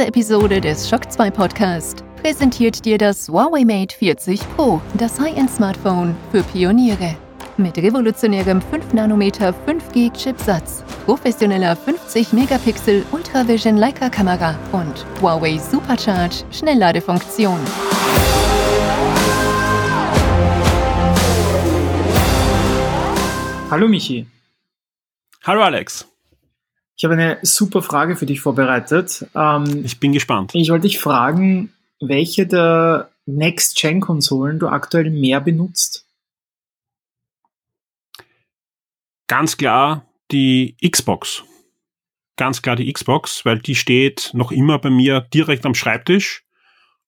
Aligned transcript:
Diese 0.00 0.08
Episode 0.08 0.62
des 0.62 0.88
Shock 0.88 1.12
2 1.12 1.30
Podcast 1.30 2.02
präsentiert 2.22 2.86
dir 2.86 2.96
das 2.96 3.28
Huawei 3.28 3.66
Mate 3.66 3.94
40 3.94 4.40
Pro, 4.56 4.80
das 4.94 5.20
High-End-Smartphone 5.20 6.16
für 6.30 6.42
Pioniere. 6.42 7.16
Mit 7.58 7.76
revolutionärem 7.76 8.62
5 8.62 8.94
nm 8.94 9.20
5G-Chipsatz, 9.20 10.84
professioneller 11.04 11.76
50-Megapixel 11.76 13.02
Ultravision 13.12 13.76
Leica-Kamera 13.76 14.58
und 14.72 15.04
Huawei 15.20 15.58
Supercharge 15.58 16.44
Schnellladefunktion. 16.50 17.60
Hallo 23.70 23.86
Michi. 23.86 24.26
Hallo 25.44 25.60
Alex. 25.62 26.09
Ich 27.00 27.04
habe 27.04 27.14
eine 27.14 27.38
super 27.40 27.80
Frage 27.80 28.14
für 28.14 28.26
dich 28.26 28.42
vorbereitet. 28.42 29.26
Ähm, 29.34 29.86
ich 29.86 29.98
bin 30.00 30.12
gespannt. 30.12 30.54
Ich 30.54 30.68
wollte 30.68 30.86
dich 30.86 30.98
fragen, 30.98 31.72
welche 31.98 32.46
der 32.46 33.08
Next-Gen-Konsolen 33.24 34.58
du 34.58 34.68
aktuell 34.68 35.08
mehr 35.08 35.40
benutzt. 35.40 36.04
Ganz 39.28 39.56
klar 39.56 40.04
die 40.30 40.76
Xbox. 40.86 41.42
Ganz 42.36 42.60
klar 42.60 42.76
die 42.76 42.92
Xbox, 42.92 43.46
weil 43.46 43.60
die 43.60 43.76
steht 43.76 44.32
noch 44.34 44.52
immer 44.52 44.78
bei 44.78 44.90
mir 44.90 45.22
direkt 45.22 45.64
am 45.64 45.74
Schreibtisch 45.74 46.44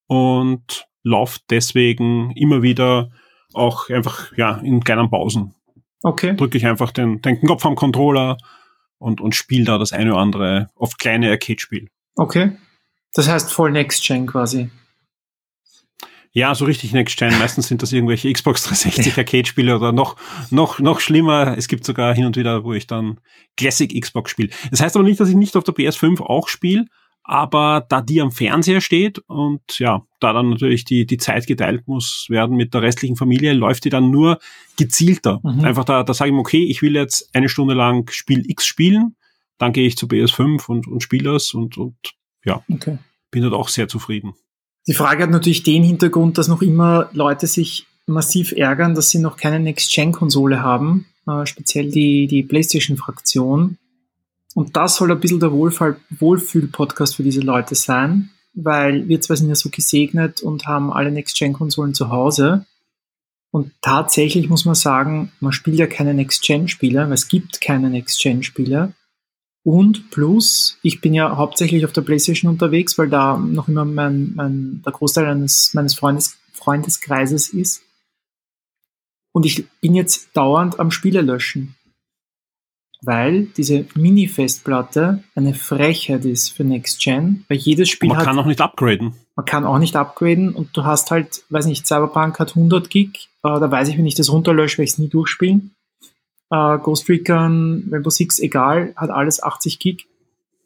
und 0.06 0.86
läuft 1.02 1.42
deswegen 1.50 2.30
immer 2.30 2.62
wieder 2.62 3.10
auch 3.52 3.90
einfach 3.90 4.34
ja 4.38 4.56
in 4.56 4.82
kleinen 4.82 5.10
Pausen. 5.10 5.54
Okay. 6.02 6.34
Drücke 6.34 6.56
ich 6.56 6.64
einfach 6.64 6.92
den, 6.92 7.20
den 7.20 7.42
Kopf 7.42 7.66
am 7.66 7.74
Controller, 7.74 8.38
und, 9.02 9.20
und 9.20 9.34
spiele 9.34 9.64
da 9.64 9.78
das 9.78 9.92
eine 9.92 10.12
oder 10.12 10.20
andere, 10.20 10.68
oft 10.76 10.98
kleine 10.98 11.30
Arcade-Spiel. 11.30 11.88
Okay. 12.16 12.52
Das 13.14 13.28
heißt 13.28 13.52
voll 13.52 13.72
Next 13.72 14.04
Gen 14.06 14.26
quasi. 14.26 14.70
Ja, 16.34 16.54
so 16.54 16.64
richtig 16.64 16.92
Next 16.92 17.18
Gen. 17.18 17.38
Meistens 17.38 17.68
sind 17.68 17.82
das 17.82 17.92
irgendwelche 17.92 18.32
Xbox 18.32 18.62
360 18.62 19.18
Arcade-Spiele 19.18 19.76
oder 19.76 19.92
noch, 19.92 20.16
noch, 20.50 20.78
noch 20.78 21.00
schlimmer. 21.00 21.58
Es 21.58 21.68
gibt 21.68 21.84
sogar 21.84 22.14
hin 22.14 22.24
und 22.24 22.36
wieder, 22.36 22.64
wo 22.64 22.72
ich 22.72 22.86
dann 22.86 23.20
Classic 23.58 24.00
Xbox 24.00 24.30
spiele. 24.30 24.48
Das 24.70 24.80
heißt 24.80 24.96
aber 24.96 25.04
nicht, 25.04 25.20
dass 25.20 25.28
ich 25.28 25.34
nicht 25.34 25.56
auf 25.56 25.64
der 25.64 25.74
PS5 25.74 26.22
auch 26.22 26.48
spiele, 26.48 26.86
aber 27.24 27.84
da 27.88 28.00
die 28.00 28.20
am 28.20 28.32
Fernseher 28.32 28.80
steht 28.80 29.18
und 29.20 29.78
ja, 29.78 30.02
da 30.20 30.32
dann 30.32 30.50
natürlich 30.50 30.84
die, 30.84 31.06
die 31.06 31.18
Zeit 31.18 31.46
geteilt 31.46 31.86
muss 31.86 32.26
werden 32.28 32.56
mit 32.56 32.74
der 32.74 32.82
restlichen 32.82 33.16
Familie, 33.16 33.52
läuft 33.52 33.84
die 33.84 33.90
dann 33.90 34.10
nur 34.10 34.38
gezielter. 34.76 35.40
Mhm. 35.42 35.64
Einfach 35.64 35.84
da, 35.84 36.02
da 36.02 36.14
sage 36.14 36.30
ich 36.30 36.34
mir, 36.34 36.40
okay, 36.40 36.64
ich 36.64 36.82
will 36.82 36.94
jetzt 36.94 37.30
eine 37.34 37.48
Stunde 37.48 37.74
lang 37.74 38.10
Spiel 38.10 38.48
X 38.48 38.66
spielen, 38.66 39.16
dann 39.58 39.72
gehe 39.72 39.86
ich 39.86 39.96
zu 39.96 40.06
PS5 40.06 40.66
und, 40.68 40.88
und 40.88 41.02
spiele 41.02 41.32
das 41.32 41.54
und, 41.54 41.78
und 41.78 41.96
ja, 42.44 42.62
okay. 42.72 42.98
bin 43.30 43.42
dort 43.42 43.54
auch 43.54 43.68
sehr 43.68 43.86
zufrieden. 43.86 44.34
Die 44.88 44.94
Frage 44.94 45.22
hat 45.22 45.30
natürlich 45.30 45.62
den 45.62 45.84
Hintergrund, 45.84 46.38
dass 46.38 46.48
noch 46.48 46.62
immer 46.62 47.08
Leute 47.12 47.46
sich 47.46 47.86
massiv 48.06 48.50
ärgern, 48.50 48.96
dass 48.96 49.10
sie 49.10 49.20
noch 49.20 49.36
keine 49.36 49.60
Next-Gen-Konsole 49.60 50.60
haben, 50.60 51.06
äh, 51.28 51.46
speziell 51.46 51.90
die, 51.90 52.26
die 52.26 52.42
PlayStation-Fraktion. 52.42 53.78
Und 54.54 54.76
das 54.76 54.96
soll 54.96 55.10
ein 55.10 55.20
bisschen 55.20 55.40
der 55.40 55.52
Wohlfühl-Podcast 55.52 57.16
für 57.16 57.22
diese 57.22 57.40
Leute 57.40 57.74
sein, 57.74 58.30
weil 58.54 59.08
wir 59.08 59.20
zwei 59.20 59.36
sind 59.36 59.48
ja 59.48 59.54
so 59.54 59.70
gesegnet 59.70 60.42
und 60.42 60.66
haben 60.66 60.92
alle 60.92 61.10
Next-Gen-Konsolen 61.10 61.94
zu 61.94 62.10
Hause. 62.10 62.66
Und 63.50 63.72
tatsächlich 63.80 64.48
muss 64.48 64.64
man 64.64 64.74
sagen, 64.74 65.32
man 65.40 65.52
spielt 65.52 65.78
ja 65.78 65.86
keine 65.86 66.14
Next-Gen-Spiele, 66.14 67.06
weil 67.06 67.12
es 67.12 67.28
gibt 67.28 67.60
keine 67.60 67.88
Next-Gen-Spiele. 67.90 68.94
Und 69.64 70.10
plus, 70.10 70.78
ich 70.82 71.00
bin 71.00 71.14
ja 71.14 71.36
hauptsächlich 71.36 71.84
auf 71.84 71.92
der 71.92 72.02
PlayStation 72.02 72.50
unterwegs, 72.50 72.98
weil 72.98 73.08
da 73.08 73.36
noch 73.36 73.68
immer 73.68 73.84
mein, 73.84 74.32
mein, 74.34 74.82
der 74.84 74.92
Großteil 74.92 75.26
eines, 75.26 75.72
meines 75.72 75.94
Freundes, 75.94 76.36
Freundeskreises 76.52 77.50
ist. 77.50 77.82
Und 79.32 79.46
ich 79.46 79.66
bin 79.80 79.94
jetzt 79.94 80.28
dauernd 80.34 80.78
am 80.80 80.90
Spiele 80.90 81.22
löschen 81.22 81.76
weil 83.02 83.46
diese 83.56 83.84
Mini-Festplatte 83.94 85.24
eine 85.34 85.54
Frechheit 85.54 86.24
ist 86.24 86.50
für 86.50 86.64
Next 86.64 87.00
Gen, 87.02 87.44
weil 87.48 87.58
jedes 87.58 87.88
Spiel 87.88 88.08
man 88.08 88.18
hat... 88.18 88.26
Man 88.26 88.36
kann 88.36 88.44
auch 88.44 88.48
nicht 88.48 88.60
upgraden. 88.60 89.14
Man 89.34 89.44
kann 89.44 89.66
auch 89.66 89.78
nicht 89.78 89.96
upgraden 89.96 90.54
und 90.54 90.76
du 90.76 90.84
hast 90.84 91.10
halt, 91.10 91.42
weiß 91.50 91.66
nicht, 91.66 91.86
Cyberpunk 91.86 92.38
hat 92.38 92.50
100 92.50 92.88
Gig, 92.90 93.28
äh, 93.42 93.60
da 93.60 93.70
weiß 93.70 93.88
ich, 93.88 93.98
wenn 93.98 94.06
ich 94.06 94.14
das 94.14 94.30
runterlösche, 94.30 94.78
werde 94.78 94.84
ich 94.84 94.92
es 94.92 94.98
nie 94.98 95.08
durchspielen. 95.08 95.74
Äh, 96.50 96.78
Ghost 96.78 97.08
Recon, 97.08 97.88
Rainbow 97.90 98.10
Six, 98.10 98.38
egal, 98.38 98.92
hat 98.94 99.10
alles 99.10 99.42
80 99.42 99.80
Gig. 99.80 100.06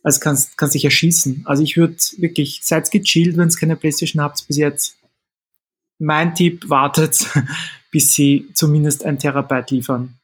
Also 0.02 0.20
kannst, 0.20 0.56
kannst 0.58 0.74
dich 0.74 0.84
erschießen. 0.84 1.42
Also 1.46 1.62
ich 1.62 1.76
würde 1.76 1.96
wirklich, 2.18 2.60
seid 2.62 2.90
gechillt, 2.90 3.36
wenn 3.36 3.48
es 3.48 3.56
keine 3.56 3.76
Playstation 3.76 4.22
habt 4.22 4.46
bis 4.46 4.56
jetzt. 4.56 4.98
Mein 5.98 6.34
Tipp, 6.34 6.68
wartet, 6.68 7.26
bis 7.90 8.14
sie 8.14 8.48
zumindest 8.52 9.04
ein 9.04 9.18
Terabyte 9.18 9.70
liefern. 9.70 10.15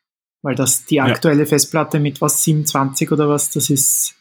Weil 0.42 0.54
das 0.54 0.84
die 0.84 1.00
aktuelle 1.00 1.41
ja. 1.41 1.47
Festplatte 1.47 2.00
mit 2.00 2.20
was 2.20 2.42
27 2.42 3.10
oder 3.12 3.28
was, 3.28 3.50
das 3.50 3.70
ist, 3.70 4.14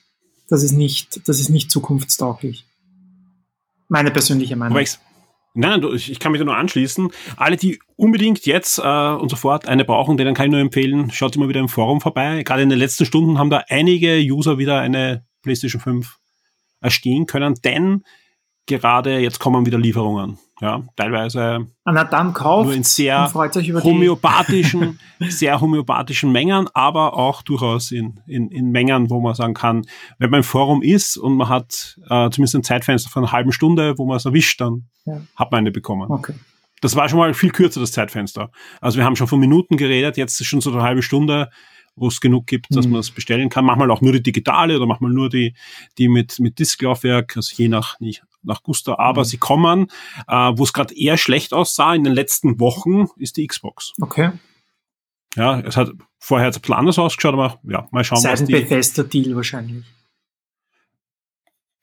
das 0.47 0.63
ist 0.63 0.73
nicht, 0.73 1.27
das 1.27 1.39
ist 1.39 1.49
nicht 1.49 1.71
zukunftstauglich. 1.71 2.65
Meine 3.87 4.11
persönliche 4.11 4.55
Meinung. 4.55 4.77
Nein, 5.53 5.83
ich 5.95 6.19
kann 6.19 6.31
mich 6.31 6.39
da 6.39 6.45
nur 6.45 6.55
anschließen. 6.55 7.11
Alle, 7.35 7.57
die 7.57 7.79
unbedingt 7.97 8.45
jetzt 8.45 8.77
äh, 8.77 8.81
und 8.81 9.29
sofort 9.29 9.67
eine 9.67 9.83
brauchen, 9.83 10.15
denen 10.15 10.33
kann 10.33 10.45
ich 10.45 10.51
nur 10.51 10.61
empfehlen, 10.61 11.11
schaut 11.11 11.35
immer 11.35 11.49
wieder 11.49 11.59
im 11.59 11.67
Forum 11.67 11.99
vorbei. 11.99 12.43
Gerade 12.43 12.61
in 12.61 12.69
den 12.69 12.79
letzten 12.79 13.05
Stunden 13.05 13.37
haben 13.37 13.49
da 13.49 13.63
einige 13.67 14.17
User 14.19 14.57
wieder 14.57 14.79
eine 14.79 15.25
PlayStation 15.41 15.81
5 15.81 16.17
erstehen 16.79 17.25
können, 17.25 17.55
denn 17.65 18.03
gerade 18.65 19.19
jetzt 19.19 19.39
kommen 19.39 19.65
wieder 19.65 19.77
Lieferungen. 19.77 20.39
Ja, 20.61 20.83
teilweise 20.95 21.67
Na 21.85 22.03
dann 22.03 22.33
kauft, 22.33 22.65
nur 22.65 22.75
in 22.75 22.83
sehr 22.83 23.33
homöopathischen, 23.33 24.99
sehr 25.19 25.59
homöopathischen 25.59 26.31
Mengen, 26.31 26.67
aber 26.75 27.17
auch 27.17 27.41
durchaus 27.41 27.91
in, 27.91 28.19
in, 28.27 28.51
in 28.51 28.69
Mengen, 28.69 29.09
wo 29.09 29.19
man 29.19 29.33
sagen 29.33 29.55
kann, 29.55 29.87
wenn 30.19 30.29
man 30.29 30.41
im 30.41 30.43
Forum 30.43 30.83
ist 30.83 31.17
und 31.17 31.35
man 31.35 31.49
hat 31.49 31.99
äh, 32.07 32.29
zumindest 32.29 32.55
ein 32.55 32.63
Zeitfenster 32.63 33.09
von 33.09 33.23
einer 33.23 33.31
halben 33.31 33.51
Stunde, 33.51 33.97
wo 33.97 34.05
man 34.05 34.17
es 34.17 34.25
erwischt, 34.25 34.61
dann 34.61 34.85
ja. 35.05 35.21
hat 35.35 35.51
man 35.51 35.59
eine 35.59 35.71
bekommen. 35.71 36.11
Okay. 36.11 36.35
Das 36.81 36.95
war 36.95 37.09
schon 37.09 37.17
mal 37.17 37.33
viel 37.33 37.51
kürzer, 37.51 37.79
das 37.79 37.91
Zeitfenster. 37.91 38.51
Also 38.81 38.99
wir 38.99 39.05
haben 39.05 39.15
schon 39.15 39.27
von 39.27 39.39
Minuten 39.39 39.77
geredet, 39.77 40.15
jetzt 40.15 40.39
ist 40.39 40.47
schon 40.47 40.61
so 40.61 40.71
eine 40.71 40.83
halbe 40.83 41.01
Stunde, 41.01 41.49
wo 41.95 42.07
es 42.07 42.21
genug 42.21 42.45
gibt, 42.45 42.67
dass 42.75 42.85
mhm. 42.85 42.93
man 42.93 42.99
es 43.01 43.09
bestellen 43.09 43.49
kann. 43.49 43.65
Manchmal 43.65 43.89
auch 43.89 44.01
nur 44.01 44.13
die 44.13 44.23
digitale 44.23 44.77
oder 44.77 44.85
manchmal 44.85 45.11
nur 45.11 45.29
die, 45.29 45.55
die 45.97 46.07
mit, 46.07 46.39
mit 46.39 46.59
Disklaufwerk, 46.59 47.35
also 47.35 47.51
je 47.55 47.67
nach, 47.67 47.99
nicht, 47.99 48.23
nach 48.43 48.63
Gusto, 48.63 48.97
aber 48.97 49.21
mhm. 49.21 49.25
sie 49.25 49.37
kommen. 49.37 49.87
Äh, 50.27 50.51
Wo 50.55 50.63
es 50.63 50.73
gerade 50.73 50.95
eher 50.95 51.17
schlecht 51.17 51.53
aussah 51.53 51.93
in 51.95 52.03
den 52.03 52.13
letzten 52.13 52.59
Wochen, 52.59 53.07
ist 53.17 53.37
die 53.37 53.47
Xbox. 53.47 53.93
Okay. 54.01 54.31
Ja, 55.35 55.59
es 55.61 55.77
hat 55.77 55.91
vorher 56.19 56.47
jetzt 56.47 56.57
ein 56.57 56.61
bisschen 56.61 56.75
anders 56.75 56.99
ausgeschaut, 56.99 57.33
aber 57.33 57.59
ja, 57.63 57.87
mal 57.91 58.03
schauen, 58.03 58.19
Seit 58.19 58.33
was 58.33 58.45
die... 58.45 58.53
Bethesda 58.53 59.03
Deal 59.03 59.35
wahrscheinlich. 59.35 59.85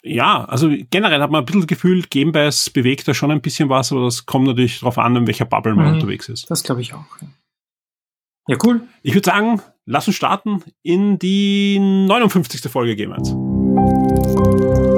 Ja, 0.03 0.45
also 0.45 0.71
generell 0.91 1.21
hat 1.21 1.31
man 1.31 1.43
ein 1.43 1.45
bisschen 1.45 1.63
das 1.63 1.67
Gefühl, 1.67 2.03
Game 2.03 2.33
Pass 2.33 2.71
bewegt 2.71 3.09
da 3.09 3.15
schon 3.15 3.31
ein 3.31 3.41
bisschen 3.41 3.69
was, 3.69 3.91
aber 3.91 4.05
das 4.05 4.27
kommt 4.27 4.47
natürlich 4.47 4.81
darauf 4.81 4.99
an, 4.99 5.17
in 5.17 5.27
welcher 5.27 5.45
Bubble 5.45 5.75
man 5.75 5.89
mhm. 5.89 5.95
unterwegs 5.95 6.29
ist. 6.29 6.51
Das 6.51 6.63
glaube 6.63 6.81
ich 6.83 6.95
auch. 6.95 7.05
Ja. 7.21 7.29
ja, 8.49 8.57
cool. 8.65 8.87
Ich 9.03 9.15
würde 9.15 9.27
sagen, 9.27 9.61
lass 9.87 10.07
uns 10.07 10.17
starten 10.17 10.63
in 10.83 11.19
die 11.19 11.79
59. 11.79 12.71
Folge 12.71 12.97
Game 12.97 13.13
1. 13.13 14.98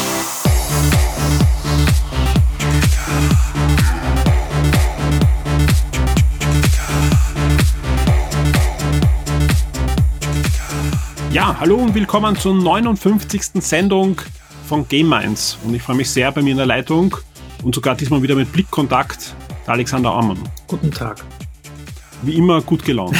Hallo 11.61 11.75
und 11.75 11.93
willkommen 11.93 12.35
zur 12.35 12.55
59. 12.55 13.61
Sendung 13.63 14.19
von 14.65 14.87
Game 14.87 15.07
Minds. 15.07 15.59
Und 15.63 15.75
ich 15.75 15.83
freue 15.83 15.95
mich 15.95 16.09
sehr 16.09 16.31
bei 16.31 16.41
mir 16.41 16.49
in 16.49 16.57
der 16.57 16.65
Leitung 16.65 17.15
und 17.61 17.75
sogar 17.75 17.93
diesmal 17.93 18.23
wieder 18.23 18.33
mit 18.33 18.51
Blickkontakt, 18.51 19.35
der 19.67 19.75
Alexander 19.75 20.09
Ammann. 20.09 20.39
Guten 20.67 20.89
Tag. 20.89 21.23
Wie 22.23 22.33
immer 22.33 22.63
gut 22.63 22.83
gelaunt. 22.83 23.15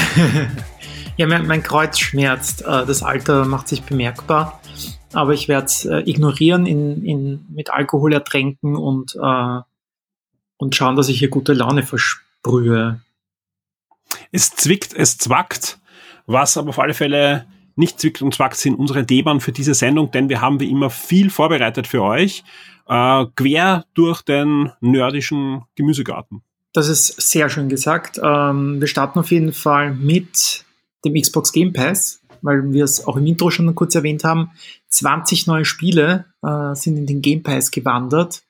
ja, 1.18 1.28
mein, 1.28 1.46
mein, 1.46 1.62
Kreuz 1.62 2.00
schmerzt. 2.00 2.64
Äh, 2.64 2.84
das 2.88 3.04
Alter 3.04 3.46
macht 3.46 3.68
sich 3.68 3.84
bemerkbar. 3.84 4.60
Aber 5.14 5.34
ich 5.34 5.48
werde 5.48 5.68
es 5.68 5.86
äh, 5.86 6.00
ignorieren, 6.00 6.66
in, 6.66 7.06
in, 7.06 7.46
mit 7.48 7.70
Alkohol 7.70 8.12
ertränken 8.12 8.76
und, 8.76 9.16
äh, 9.22 9.60
und 10.58 10.76
schauen, 10.76 10.96
dass 10.96 11.10
ich 11.10 11.20
hier 11.20 11.30
gute 11.30 11.54
Laune 11.54 11.84
versprühe. 11.84 13.02
Es 14.32 14.50
zwickt, 14.50 14.96
es 14.96 15.20
zwackt 15.20 15.78
was 16.28 16.58
aber 16.58 16.70
auf 16.70 16.80
alle 16.80 16.94
Fälle 16.94 17.46
nicht 17.76 18.00
zwickt 18.00 18.22
und 18.22 18.34
zwackt 18.34 18.58
sind 18.58 18.76
unsere 18.76 19.06
Themen 19.06 19.40
für 19.40 19.52
diese 19.52 19.74
Sendung, 19.74 20.12
denn 20.12 20.30
wir 20.30 20.42
haben 20.42 20.60
wie 20.60 20.70
immer 20.70 20.90
viel 20.90 21.30
vorbereitet 21.30 21.88
für 21.88 22.02
euch, 22.04 22.44
äh, 22.88 23.26
quer 23.36 23.86
durch 23.94 24.22
den 24.22 24.72
nerdischen 24.82 25.64
Gemüsegarten. 25.76 26.42
Das 26.74 26.88
ist 26.88 27.20
sehr 27.22 27.50
schön 27.50 27.70
gesagt. 27.70 28.20
Ähm, 28.24 28.80
wir 28.80 28.88
starten 28.88 29.20
auf 29.20 29.32
jeden 29.32 29.54
Fall 29.54 29.94
mit 29.94 30.66
dem 31.04 31.16
Xbox 31.16 31.52
Game 31.52 31.74
Pass, 31.74 32.22
weil 32.42 32.72
wir 32.72 32.84
es 32.84 33.06
auch 33.06 33.18
im 33.18 33.26
Intro 33.26 33.50
schon 33.50 33.74
kurz 33.76 33.96
erwähnt 33.96 34.24
haben. 34.24 34.52
20 34.90 35.48
neue 35.48 35.66
Spiele 35.66 36.26
äh, 36.42 36.76
sind 36.76 36.98
in 36.98 37.08
den 37.08 37.22
Game 37.22 37.44
Pass 37.44 37.72
gewandert. 37.72 38.44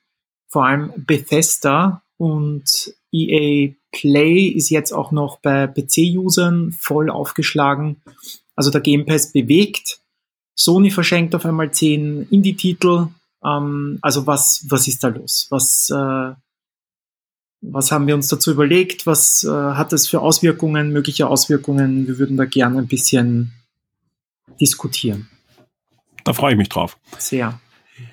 Vor 0.48 0.66
allem 0.66 0.92
Bethesda 0.96 2.02
und 2.16 2.94
EA 3.12 3.72
Play 3.90 4.46
ist 4.46 4.70
jetzt 4.70 4.92
auch 4.92 5.12
noch 5.12 5.38
bei 5.40 5.66
PC-Usern 5.66 6.72
voll 6.72 7.10
aufgeschlagen. 7.10 8.02
Also 8.56 8.70
der 8.70 8.80
Game 8.80 9.06
Pass 9.06 9.32
bewegt. 9.32 10.00
Sony 10.54 10.90
verschenkt 10.90 11.34
auf 11.34 11.46
einmal 11.46 11.70
10 11.70 12.28
Indie-Titel. 12.30 13.08
Ähm, 13.44 13.98
also 14.02 14.26
was, 14.26 14.64
was 14.68 14.86
ist 14.88 15.02
da 15.02 15.08
los? 15.08 15.46
Was, 15.50 15.90
äh, 15.90 16.32
was 17.62 17.92
haben 17.92 18.06
wir 18.06 18.14
uns 18.14 18.28
dazu 18.28 18.50
überlegt? 18.50 19.06
Was 19.06 19.44
äh, 19.44 19.50
hat 19.50 19.92
das 19.92 20.08
für 20.08 20.20
Auswirkungen, 20.20 20.92
mögliche 20.92 21.26
Auswirkungen? 21.26 22.06
Wir 22.06 22.18
würden 22.18 22.36
da 22.36 22.44
gerne 22.44 22.78
ein 22.78 22.88
bisschen 22.88 23.52
diskutieren. 24.60 25.28
Da 26.24 26.32
freue 26.32 26.52
ich 26.52 26.58
mich 26.58 26.68
drauf. 26.68 26.98
Sehr. 27.18 27.60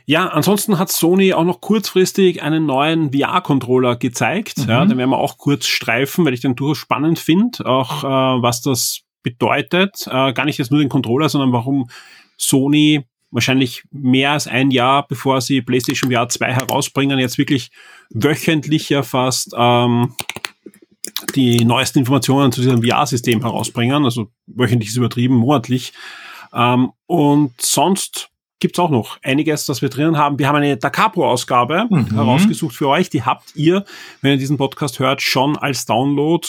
Ja, 0.06 0.28
ansonsten 0.28 0.78
hat 0.78 0.92
Sony 0.92 1.34
auch 1.34 1.44
noch 1.44 1.62
kurzfristig 1.62 2.42
einen 2.42 2.66
neuen 2.66 3.12
VR-Controller 3.12 3.96
gezeigt. 3.96 4.60
Mhm. 4.60 4.70
Ja, 4.70 4.86
den 4.86 4.98
werden 4.98 5.10
wir 5.10 5.18
auch 5.18 5.38
kurz 5.38 5.66
streifen, 5.68 6.26
weil 6.26 6.34
ich 6.34 6.42
den 6.42 6.56
durchaus 6.56 6.78
spannend 6.78 7.20
finde, 7.20 7.66
auch 7.66 8.04
äh, 8.04 8.42
was 8.42 8.62
das 8.62 9.02
bedeutet. 9.24 10.07
Äh, 10.07 10.33
gar 10.33 10.45
nicht 10.45 10.57
jetzt 10.57 10.71
nur 10.71 10.80
den 10.80 10.89
Controller, 10.89 11.30
sondern 11.30 11.51
warum 11.51 11.89
Sony 12.38 13.06
wahrscheinlich 13.31 13.83
mehr 13.92 14.31
als 14.31 14.48
ein 14.48 14.71
Jahr, 14.71 15.07
bevor 15.07 15.42
sie 15.42 15.62
PlayStation 15.62 16.12
VR 16.12 16.30
2 16.30 16.54
herausbringen, 16.54 17.19
jetzt 17.19 17.38
wirklich 17.38 17.71
wöchentlich 18.10 18.89
ja 18.89 19.04
fast 19.04 19.54
ähm, 19.56 20.16
die 21.36 21.63
neuesten 21.63 22.00
Informationen 22.00 22.51
zu 22.51 22.62
diesem 22.62 22.83
VR-System 22.83 23.42
herausbringen. 23.42 24.04
Also 24.06 24.27
wöchentlich 24.48 24.89
ist 24.89 24.98
übertrieben, 24.98 25.36
monatlich. 25.36 25.94
Ähm, 26.54 26.92
und 27.06 27.54
sonst 27.62 28.30
gibt's 28.60 28.80
auch 28.80 28.89
noch 28.89 29.18
einiges, 29.24 29.66
das 29.66 29.81
wir 29.81 29.89
drinnen 29.89 30.18
haben. 30.18 30.38
Wir 30.38 30.48
haben 30.48 30.57
eine 30.57 30.77
Da 30.77 30.89
Capo-Ausgabe 30.89 31.88
mhm. 31.89 32.13
herausgesucht 32.13 32.75
für 32.75 32.89
euch. 32.89 33.10
Die 33.10 33.24
habt 33.24 33.56
ihr, 33.56 33.86
wenn 34.21 34.31
ihr 34.31 34.38
diesen 34.38 34.57
Podcast 34.57 35.00
hört, 35.00 35.21
schon 35.21 35.57
als 35.57 35.86
Download 35.86 36.45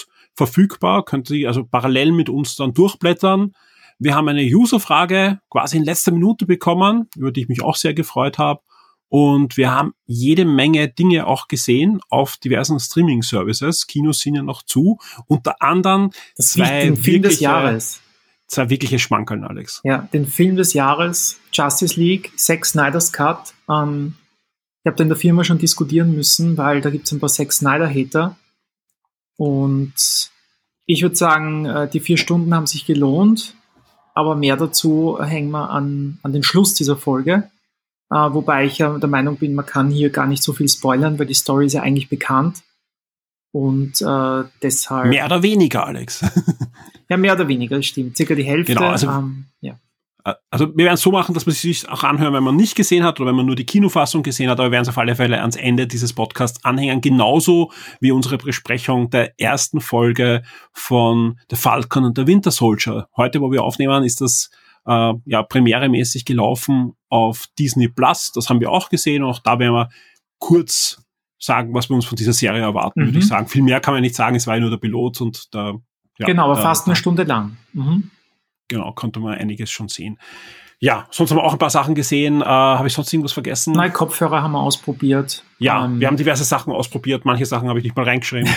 verfügbar. 0.47 1.05
Könnt 1.05 1.29
ihr 1.31 1.49
also 1.49 1.65
parallel 1.65 2.13
mit 2.13 2.31
uns 2.31 2.57
dann 2.57 2.73
durchblättern. 2.73 3.53
Wir 3.99 4.15
haben 4.15 4.29
eine 4.29 4.43
User-Frage 4.43 5.41
quasi 5.51 5.77
in 5.77 5.85
letzter 5.85 6.13
Minute 6.13 6.47
bekommen, 6.47 7.09
über 7.15 7.31
die 7.31 7.43
ich 7.43 7.49
mich 7.49 7.63
auch 7.63 7.77
sehr 7.77 7.93
gefreut 7.93 8.39
habe. 8.39 8.63
Und 9.09 9.59
wir 9.59 9.71
haben 9.71 9.93
jede 10.07 10.47
Menge 10.47 10.89
Dinge 10.89 11.27
auch 11.27 11.49
gesehen 11.49 12.01
auf 12.09 12.39
diversen 12.39 12.81
Streaming-Services. 12.81 13.87
Kinos 13.87 14.21
sind 14.21 14.37
ja 14.37 14.43
noch 14.43 14.63
zu. 14.63 14.99
Unter 15.27 15.61
anderem 15.61 16.11
das 16.37 16.53
zwei 16.53 16.85
den 16.85 16.97
Film 16.97 17.23
des 17.23 17.41
Jahres. 17.41 18.01
Zwei 18.47 18.71
wirkliche 18.71 18.99
Schmankeln, 18.99 19.45
Alex. 19.45 19.81
Ja, 19.85 20.09
den 20.13 20.27
Film 20.27 20.57
des 20.57 20.73
Jahres, 20.73 21.39
Justice 21.53 22.01
League, 22.01 22.33
Zack 22.37 22.65
Snyder's 22.65 23.13
Cut. 23.13 23.53
Ähm, 23.69 24.15
ich 24.83 24.89
habe 24.89 24.97
da 24.97 25.03
in 25.03 25.09
der 25.09 25.19
Firma 25.19 25.45
schon 25.45 25.59
diskutieren 25.59 26.15
müssen, 26.15 26.57
weil 26.57 26.81
da 26.81 26.89
gibt 26.89 27.07
es 27.07 27.13
ein 27.13 27.21
paar 27.21 27.29
Zack 27.29 27.53
Snyder-Hater. 27.53 28.37
Und 29.41 30.31
ich 30.87 31.03
würde 31.03 31.17
sagen, 31.17 31.65
äh, 31.65 31.89
die 31.89 32.01
vier 32.01 32.19
Stunden 32.19 32.55
haben 32.55 32.67
sich 32.67 32.85
gelohnt 32.85 33.55
aber 34.15 34.37
mehr 34.37 34.57
dazu 34.57 35.19
hängen 35.21 35.51
wir 35.51 35.71
an, 35.71 36.19
an 36.23 36.33
den 36.33 36.43
Schluss 36.43 36.75
dieser 36.75 36.97
Folge. 36.97 37.51
Äh, 38.11 38.17
wobei 38.17 38.67
ich 38.67 38.79
ja 38.79 38.99
der 38.99 39.09
Meinung 39.09 39.37
bin, 39.37 39.55
man 39.55 39.67
kann 39.67 39.89
hier 39.89 40.11
gar 40.11 40.27
nicht 40.27 40.43
so 40.43 40.53
viel 40.53 40.69
spoilern, 40.69 41.19
weil 41.19 41.27
die 41.27 41.35
Story 41.35 41.67
ist 41.67 41.75
ja 41.75 41.83
eigentlich 41.83 42.09
bekannt. 42.09 42.63
Und 43.53 44.01
äh, 44.03 44.45
deshalb. 44.63 45.09
Mehr 45.09 45.25
oder 45.25 45.43
weniger, 45.43 45.87
Alex. 45.87 46.25
ja, 47.09 47.17
mehr 47.17 47.35
oder 47.35 47.49
weniger, 47.49 47.77
das 47.77 47.87
stimmt. 47.87 48.17
Circa 48.17 48.35
die 48.35 48.45
Hälfte. 48.45 48.75
Genau, 48.75 48.91
also, 48.91 49.09
ähm, 49.09 49.47
ja. 49.61 49.79
Also 50.51 50.69
wir 50.77 50.85
werden 50.85 50.95
es 50.95 51.01
so 51.01 51.11
machen, 51.11 51.35
dass 51.35 51.47
man 51.47 51.55
sich 51.55 51.89
auch 51.89 52.05
anhören, 52.05 52.35
wenn 52.35 52.43
man 52.43 52.57
nicht 52.57 52.75
gesehen 52.75 53.05
hat 53.05 53.21
oder 53.21 53.29
wenn 53.29 53.37
man 53.37 53.47
nur 53.47 53.57
die 53.57 53.67
Kinofassung 53.67 54.23
gesehen 54.23 54.51
hat, 54.51 54.59
aber 54.59 54.69
wir 54.69 54.73
werden 54.73 54.83
es 54.83 54.89
auf 54.89 54.99
alle 54.99 55.15
Fälle 55.15 55.41
ans 55.41 55.57
Ende 55.57 55.87
dieses 55.87 56.13
Podcasts 56.13 56.65
anhängen, 56.65 57.01
genauso 57.01 57.73
wie 58.01 58.13
unsere 58.13 58.39
Besprechung 58.39 59.11
der 59.11 59.39
ersten 59.41 59.81
Folge 59.81 60.43
von 60.73 61.39
The 61.51 61.57
Falcon 61.57 62.05
und 62.05 62.19
der 62.19 62.27
Winter 62.27 62.51
Soldier. 62.51 63.09
Heute, 63.17 63.41
wo 63.41 63.51
wir 63.51 63.63
aufnehmen, 63.63 64.05
ist 64.05 64.21
das 64.21 64.51
äh, 64.87 65.13
ja 65.25 65.43
premieremäßig 65.43 66.25
gelaufen 66.25 66.93
auf 67.09 67.47
Disney 67.59 67.89
Plus. 67.89 68.33
Das 68.33 68.49
haben 68.49 68.61
wir 68.61 68.71
auch 68.71 68.89
gesehen 68.89 69.23
und 69.23 69.31
auch 69.31 69.39
da 69.41 69.59
werden 69.59 69.75
wir 69.75 69.89
kurz 70.39 71.03
sagen, 71.39 71.73
was 71.75 71.89
wir 71.89 71.97
uns 71.97 72.05
von 72.05 72.17
dieser 72.17 72.33
Serie 72.33 72.63
erwarten, 72.63 73.01
mhm. 73.01 73.07
würde 73.07 73.19
ich 73.19 73.27
sagen. 73.27 73.49
Viel 73.49 73.63
mehr 73.63 73.81
kann 73.81 73.95
man 73.95 74.03
nicht 74.03 74.15
sagen, 74.15 74.37
es 74.37 74.47
war 74.47 74.55
ja 74.55 74.61
nur 74.61 74.71
der 74.71 74.77
Pilot 74.77 75.21
und 75.21 75.55
der 75.55 75.81
ja, 76.19 76.27
genau, 76.27 76.45
aber 76.45 76.57
fast 76.57 76.87
eine 76.87 76.97
Stunde 76.97 77.23
lang. 77.23 77.57
Mhm 77.73 78.11
genau, 78.71 78.93
konnte 78.93 79.21
man 79.21 79.35
einiges 79.35 79.71
schon 79.71 79.89
sehen. 79.89 80.19
Ja, 80.79 81.07
sonst 81.11 81.31
haben 81.31 81.37
wir 81.37 81.45
auch 81.45 81.53
ein 81.53 81.59
paar 81.59 81.69
Sachen 81.69 81.95
gesehen. 81.95 82.41
Äh, 82.41 82.47
Habe 82.47 82.89
ich 82.89 82.95
sonst 82.95 83.13
irgendwas 83.13 83.33
vergessen? 83.35 83.75
Nein, 83.75 83.93
Kopfhörer 83.93 84.43
haben 84.43 84.53
wir 84.53 84.61
ausprobiert. 84.63 85.45
Ja, 85.61 85.85
ähm, 85.85 86.01
wir 86.01 86.07
haben 86.07 86.17
diverse 86.17 86.43
Sachen 86.43 86.73
ausprobiert. 86.73 87.27
Manche 87.27 87.45
Sachen 87.45 87.69
habe 87.69 87.79
ich 87.79 87.85
nicht 87.85 87.95
mal 87.95 88.07
reingeschrieben. 88.07 88.49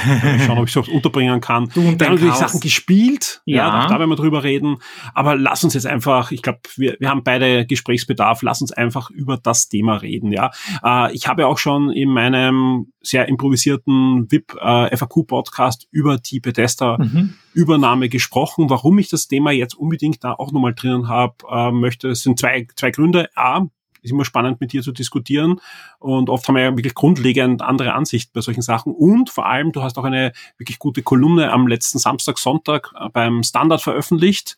schauen, 0.45 0.57
ob 0.57 0.67
ich 0.67 0.73
sowas 0.73 0.87
unterbringen 0.93 1.41
kann. 1.41 1.69
Du 1.73 1.81
und 1.81 1.99
wir 1.99 2.07
haben 2.07 2.15
natürlich 2.15 2.33
Chaos. 2.33 2.51
Sachen 2.51 2.59
gespielt. 2.61 3.41
Ja. 3.45 3.81
ja 3.81 3.87
da 3.87 3.99
werden 3.99 4.09
wir 4.09 4.15
drüber 4.15 4.43
reden. 4.43 4.77
Aber 5.13 5.35
lass 5.35 5.63
uns 5.65 5.73
jetzt 5.73 5.85
einfach, 5.85 6.31
ich 6.31 6.41
glaube, 6.41 6.59
wir, 6.77 6.95
wir 6.99 7.09
haben 7.09 7.23
beide 7.23 7.65
Gesprächsbedarf. 7.65 8.41
Lass 8.41 8.61
uns 8.61 8.71
einfach 8.71 9.09
über 9.09 9.37
das 9.37 9.67
Thema 9.67 9.97
reden. 9.97 10.31
Ja, 10.31 10.51
äh, 10.83 11.13
Ich 11.13 11.27
habe 11.27 11.45
auch 11.47 11.57
schon 11.57 11.91
in 11.91 12.09
meinem 12.09 12.87
sehr 13.01 13.27
improvisierten 13.27 14.31
VIP 14.31 14.55
äh, 14.61 14.95
FAQ 14.95 15.27
Podcast 15.27 15.87
über 15.91 16.17
die 16.17 16.39
Bethesda 16.39 16.97
mhm. 16.97 17.33
Übernahme 17.53 18.07
gesprochen. 18.07 18.69
Warum 18.69 18.97
ich 18.97 19.09
das 19.09 19.27
Thema 19.27 19.51
jetzt 19.51 19.75
unbedingt 19.75 20.23
da 20.23 20.31
auch 20.31 20.53
nochmal 20.53 20.73
drinnen 20.73 21.09
habe, 21.09 21.35
äh, 21.51 21.71
möchte, 21.71 22.09
es 22.09 22.23
sind 22.23 22.39
zwei, 22.39 22.65
zwei 22.77 22.91
Gründe. 22.91 23.27
A, 23.35 23.67
ist 24.03 24.11
immer 24.11 24.25
spannend 24.25 24.61
mit 24.61 24.73
dir 24.73 24.83
zu 24.83 24.91
diskutieren. 24.91 25.59
Und 25.99 26.29
oft 26.29 26.47
haben 26.47 26.55
wir 26.55 26.63
ja 26.63 26.77
wirklich 26.77 26.93
grundlegend 26.93 27.61
andere 27.61 27.93
Ansichten 27.93 28.31
bei 28.33 28.41
solchen 28.41 28.61
Sachen. 28.61 28.93
Und 28.93 29.29
vor 29.29 29.45
allem, 29.45 29.71
du 29.71 29.81
hast 29.81 29.97
auch 29.97 30.03
eine 30.03 30.33
wirklich 30.57 30.79
gute 30.79 31.01
Kolumne 31.01 31.51
am 31.51 31.67
letzten 31.67 31.99
Samstag, 31.99 32.37
Sonntag 32.37 32.93
äh, 32.99 33.09
beim 33.09 33.43
Standard 33.43 33.81
veröffentlicht, 33.81 34.57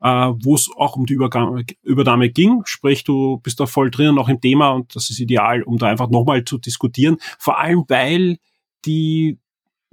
äh, 0.00 0.08
wo 0.08 0.54
es 0.54 0.68
auch 0.76 0.96
um 0.96 1.06
die 1.06 1.14
Übernahme 1.82 2.28
ging, 2.28 2.62
sprich 2.66 3.04
du 3.04 3.38
bist 3.38 3.60
da 3.60 3.66
voll 3.66 3.90
drinnen 3.90 4.18
auch 4.18 4.28
im 4.28 4.40
Thema 4.40 4.70
und 4.70 4.94
das 4.94 5.10
ist 5.10 5.20
ideal, 5.20 5.62
um 5.62 5.78
da 5.78 5.86
einfach 5.86 6.10
nochmal 6.10 6.44
zu 6.44 6.58
diskutieren, 6.58 7.16
vor 7.38 7.58
allem 7.58 7.84
weil 7.88 8.38
die 8.84 9.38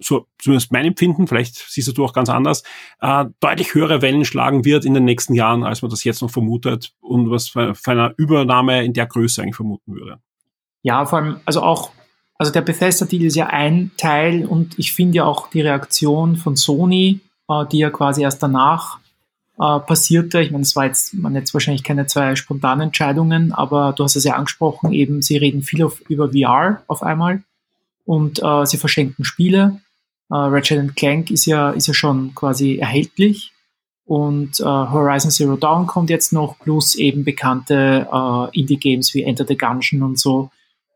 so 0.01 0.27
zumindest 0.39 0.71
mein 0.71 0.85
Empfinden, 0.85 1.27
vielleicht 1.27 1.55
siehst 1.55 1.95
du 1.97 2.05
auch 2.05 2.13
ganz 2.13 2.29
anders, 2.29 2.63
äh, 3.01 3.25
deutlich 3.39 3.73
höhere 3.73 4.01
Wellen 4.01 4.25
schlagen 4.25 4.65
wird 4.65 4.85
in 4.85 4.93
den 4.93 5.05
nächsten 5.05 5.33
Jahren, 5.33 5.63
als 5.63 5.81
man 5.81 5.91
das 5.91 6.03
jetzt 6.03 6.21
noch 6.21 6.31
vermutet 6.31 6.93
und 6.99 7.29
was 7.29 7.49
für, 7.49 7.75
für 7.75 7.91
eine 7.91 8.13
Übernahme 8.17 8.83
in 8.83 8.93
der 8.93 9.05
Größe 9.05 9.41
eigentlich 9.41 9.55
vermuten 9.55 9.93
würde. 9.93 10.19
Ja, 10.83 11.05
vor 11.05 11.19
allem, 11.19 11.39
also 11.45 11.61
auch, 11.61 11.91
also 12.37 12.51
der 12.51 12.61
Bethesda-Deal 12.61 13.23
ist 13.23 13.35
ja 13.35 13.47
ein 13.47 13.91
Teil 13.97 14.45
und 14.45 14.77
ich 14.79 14.93
finde 14.93 15.17
ja 15.17 15.25
auch 15.25 15.49
die 15.49 15.61
Reaktion 15.61 16.35
von 16.37 16.55
Sony, 16.55 17.19
äh, 17.47 17.65
die 17.71 17.79
ja 17.79 17.89
quasi 17.91 18.23
erst 18.23 18.41
danach 18.41 18.99
äh, 19.59 19.79
passierte. 19.79 20.41
Ich 20.41 20.51
meine, 20.51 20.63
es 20.63 20.75
war 20.75 20.85
jetzt, 20.85 21.13
man 21.13 21.35
jetzt 21.35 21.53
wahrscheinlich 21.53 21.83
keine 21.83 22.07
zwei 22.07 22.35
spontanen 22.35 22.87
Entscheidungen, 22.87 23.51
aber 23.51 23.93
du 23.93 24.03
hast 24.03 24.15
es 24.15 24.23
ja 24.23 24.33
angesprochen, 24.33 24.91
eben, 24.91 25.21
sie 25.21 25.37
reden 25.37 25.61
viel 25.61 25.83
auf, 25.83 26.01
über 26.09 26.31
VR 26.31 26.81
auf 26.87 27.03
einmal 27.03 27.43
und 28.05 28.41
äh, 28.43 28.65
sie 28.65 28.77
verschenken 28.77 29.23
Spiele 29.23 29.79
Uh, 30.31 30.47
Ratchet 30.47 30.95
Clank 30.95 31.29
ist 31.29 31.45
ja, 31.45 31.71
ist 31.71 31.87
ja 31.87 31.93
schon 31.93 32.33
quasi 32.33 32.77
erhältlich. 32.77 33.51
Und 34.05 34.61
uh, 34.61 34.91
Horizon 34.91 35.29
Zero 35.29 35.57
Dawn 35.57 35.87
kommt 35.87 36.09
jetzt 36.09 36.31
noch, 36.31 36.57
plus 36.57 36.95
eben 36.95 37.25
bekannte 37.25 38.07
uh, 38.11 38.47
Indie-Games 38.53 39.13
wie 39.13 39.23
Enter 39.23 39.45
the 39.45 39.57
Gungeon 39.57 40.03
und 40.03 40.17
so. 40.17 40.49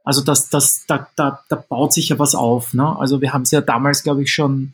Also 0.05 0.21
das, 0.21 0.49
das, 0.49 0.85
da, 0.87 1.07
da, 1.15 1.43
da 1.49 1.55
baut 1.55 1.91
sich 1.91 2.09
ja 2.09 2.19
was 2.19 2.35
auf. 2.35 2.73
Ne? 2.73 2.97
Also 2.97 3.21
wir 3.21 3.33
haben 3.33 3.41
es 3.41 3.51
ja 3.51 3.59
damals, 3.59 4.03
glaube 4.03 4.23
ich, 4.23 4.31
schon, 4.31 4.73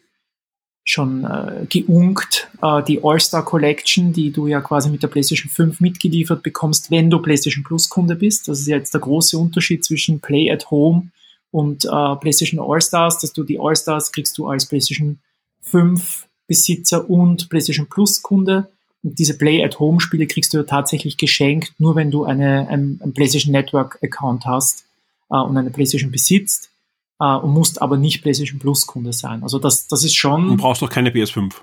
schon 0.83 1.23
äh, 1.23 1.65
geunkt, 1.69 2.49
äh, 2.61 2.83
die 2.83 3.03
All-Star 3.03 3.43
Collection, 3.43 4.13
die 4.13 4.31
du 4.31 4.47
ja 4.47 4.61
quasi 4.61 4.89
mit 4.89 5.01
der 5.01 5.07
PlayStation 5.07 5.49
5 5.49 5.79
mitgeliefert 5.79 6.43
bekommst, 6.43 6.91
wenn 6.91 7.09
du 7.09 7.19
PlayStation 7.19 7.63
Plus 7.63 7.89
Kunde 7.89 8.15
bist. 8.15 8.47
Das 8.47 8.59
ist 8.59 8.67
ja 8.67 8.77
jetzt 8.77 8.93
der 8.93 9.01
große 9.01 9.37
Unterschied 9.37 9.85
zwischen 9.85 10.19
Play 10.19 10.51
at 10.51 10.69
Home 10.69 11.11
und 11.51 11.85
äh, 11.85 12.15
PlayStation 12.15 12.59
All-Stars, 12.59 13.19
dass 13.19 13.33
du 13.33 13.43
die 13.43 13.59
All-Stars 13.59 14.11
kriegst 14.11 14.37
du 14.37 14.47
als 14.47 14.65
PlayStation 14.65 15.19
5 15.61 16.27
Besitzer 16.47 17.09
und 17.09 17.49
PlayStation 17.49 17.87
Plus 17.87 18.21
Kunde. 18.21 18.69
Und 19.03 19.17
diese 19.19 19.37
Play-at-Home-Spiele 19.37 20.27
kriegst 20.27 20.53
du 20.53 20.57
ja 20.57 20.63
tatsächlich 20.63 21.17
geschenkt, 21.17 21.73
nur 21.77 21.95
wenn 21.95 22.11
du 22.11 22.23
eine, 22.23 22.67
ein, 22.67 22.99
ein 23.03 23.13
PlayStation 23.13 23.51
Network-Account 23.51 24.45
hast 24.45 24.85
äh, 25.29 25.37
und 25.37 25.57
eine 25.57 25.71
PlayStation 25.71 26.11
besitzt 26.11 26.71
äh, 27.19 27.35
und 27.35 27.51
musst 27.51 27.81
aber 27.81 27.97
nicht 27.97 28.21
PlayStation 28.21 28.59
Plus 28.59 28.85
Kunde 28.85 29.13
sein. 29.13 29.43
Also 29.43 29.59
das, 29.59 29.87
das 29.87 30.03
ist 30.03 30.15
schon. 30.15 30.47
Du 30.47 30.57
brauchst 30.57 30.81
doch 30.81 30.89
keine 30.89 31.09
PS5. 31.09 31.53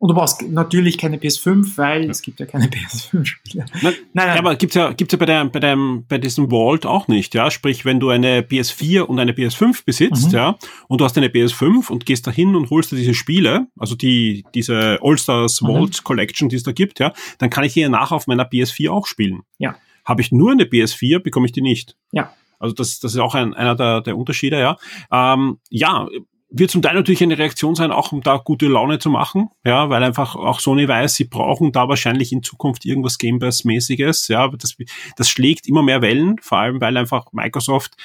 Und 0.00 0.10
du 0.10 0.14
brauchst 0.14 0.42
natürlich 0.42 0.96
keine 0.96 1.16
PS5, 1.16 1.76
weil 1.76 2.04
ja. 2.04 2.10
es 2.10 2.22
gibt 2.22 2.38
ja 2.38 2.46
keine 2.46 2.66
PS5-Spiele. 2.66 3.64
Nein, 3.82 3.82
nein, 3.82 4.28
nein. 4.28 4.38
aber 4.38 4.54
gibt's 4.54 4.76
ja, 4.76 4.92
gibt's 4.92 5.12
ja 5.12 5.18
bei, 5.18 5.26
der, 5.26 5.44
bei, 5.46 5.58
dem, 5.58 6.04
bei 6.08 6.18
diesem 6.18 6.50
Vault 6.50 6.86
auch 6.86 7.08
nicht, 7.08 7.34
ja. 7.34 7.50
Sprich, 7.50 7.84
wenn 7.84 7.98
du 7.98 8.10
eine 8.10 8.42
PS4 8.42 9.00
und 9.00 9.18
eine 9.18 9.32
PS5 9.32 9.84
besitzt, 9.84 10.28
mhm. 10.28 10.34
ja, 10.34 10.58
und 10.86 11.00
du 11.00 11.04
hast 11.04 11.16
eine 11.16 11.26
PS5 11.26 11.90
und 11.90 12.06
gehst 12.06 12.28
dahin 12.28 12.54
und 12.54 12.70
holst 12.70 12.92
dir 12.92 12.96
diese 12.96 13.14
Spiele, 13.14 13.66
also 13.76 13.96
die, 13.96 14.44
diese 14.54 15.00
All-Stars 15.02 15.62
mhm. 15.62 15.66
Vault 15.66 15.98
mhm. 15.98 16.04
Collection, 16.04 16.48
die 16.48 16.56
es 16.56 16.62
da 16.62 16.70
gibt, 16.70 17.00
ja, 17.00 17.12
dann 17.38 17.50
kann 17.50 17.64
ich 17.64 17.72
die 17.72 17.88
nach 17.88 18.12
auf 18.12 18.28
meiner 18.28 18.48
PS4 18.48 18.90
auch 18.90 19.06
spielen. 19.06 19.40
Ja. 19.58 19.74
Habe 20.04 20.20
ich 20.20 20.30
nur 20.30 20.52
eine 20.52 20.64
PS4, 20.64 21.18
bekomme 21.18 21.46
ich 21.46 21.52
die 21.52 21.60
nicht. 21.60 21.96
Ja. 22.12 22.32
Also 22.60 22.74
das, 22.74 23.00
das 23.00 23.14
ist 23.14 23.20
auch 23.20 23.34
ein, 23.34 23.52
einer 23.54 23.74
der, 23.74 24.00
der 24.00 24.16
Unterschiede, 24.16 24.60
ja. 24.60 24.76
Ähm, 25.10 25.58
ja, 25.70 26.06
wird 26.50 26.70
zum 26.70 26.82
Teil 26.82 26.94
natürlich 26.94 27.22
eine 27.22 27.38
Reaktion 27.38 27.74
sein, 27.74 27.92
auch 27.92 28.12
um 28.12 28.22
da 28.22 28.38
gute 28.38 28.66
Laune 28.66 28.98
zu 28.98 29.10
machen, 29.10 29.50
ja, 29.64 29.90
weil 29.90 30.02
einfach 30.02 30.34
auch 30.34 30.60
Sony 30.60 30.88
weiß, 30.88 31.14
sie 31.14 31.24
brauchen 31.24 31.72
da 31.72 31.88
wahrscheinlich 31.88 32.32
in 32.32 32.42
Zukunft 32.42 32.84
irgendwas 32.86 33.18
Game 33.18 33.38
mäßiges 33.38 34.28
ja, 34.28 34.48
das, 34.48 34.76
das 35.16 35.28
schlägt 35.28 35.66
immer 35.66 35.82
mehr 35.82 36.00
Wellen, 36.00 36.36
vor 36.40 36.58
allem 36.58 36.80
weil 36.80 36.96
einfach 36.96 37.26
Microsoft 37.32 37.96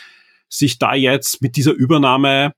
sich 0.50 0.77
da 0.77 0.93
jetzt 0.93 1.41
mit 1.41 1.55
dieser 1.55 1.71
Übernahme 1.71 2.53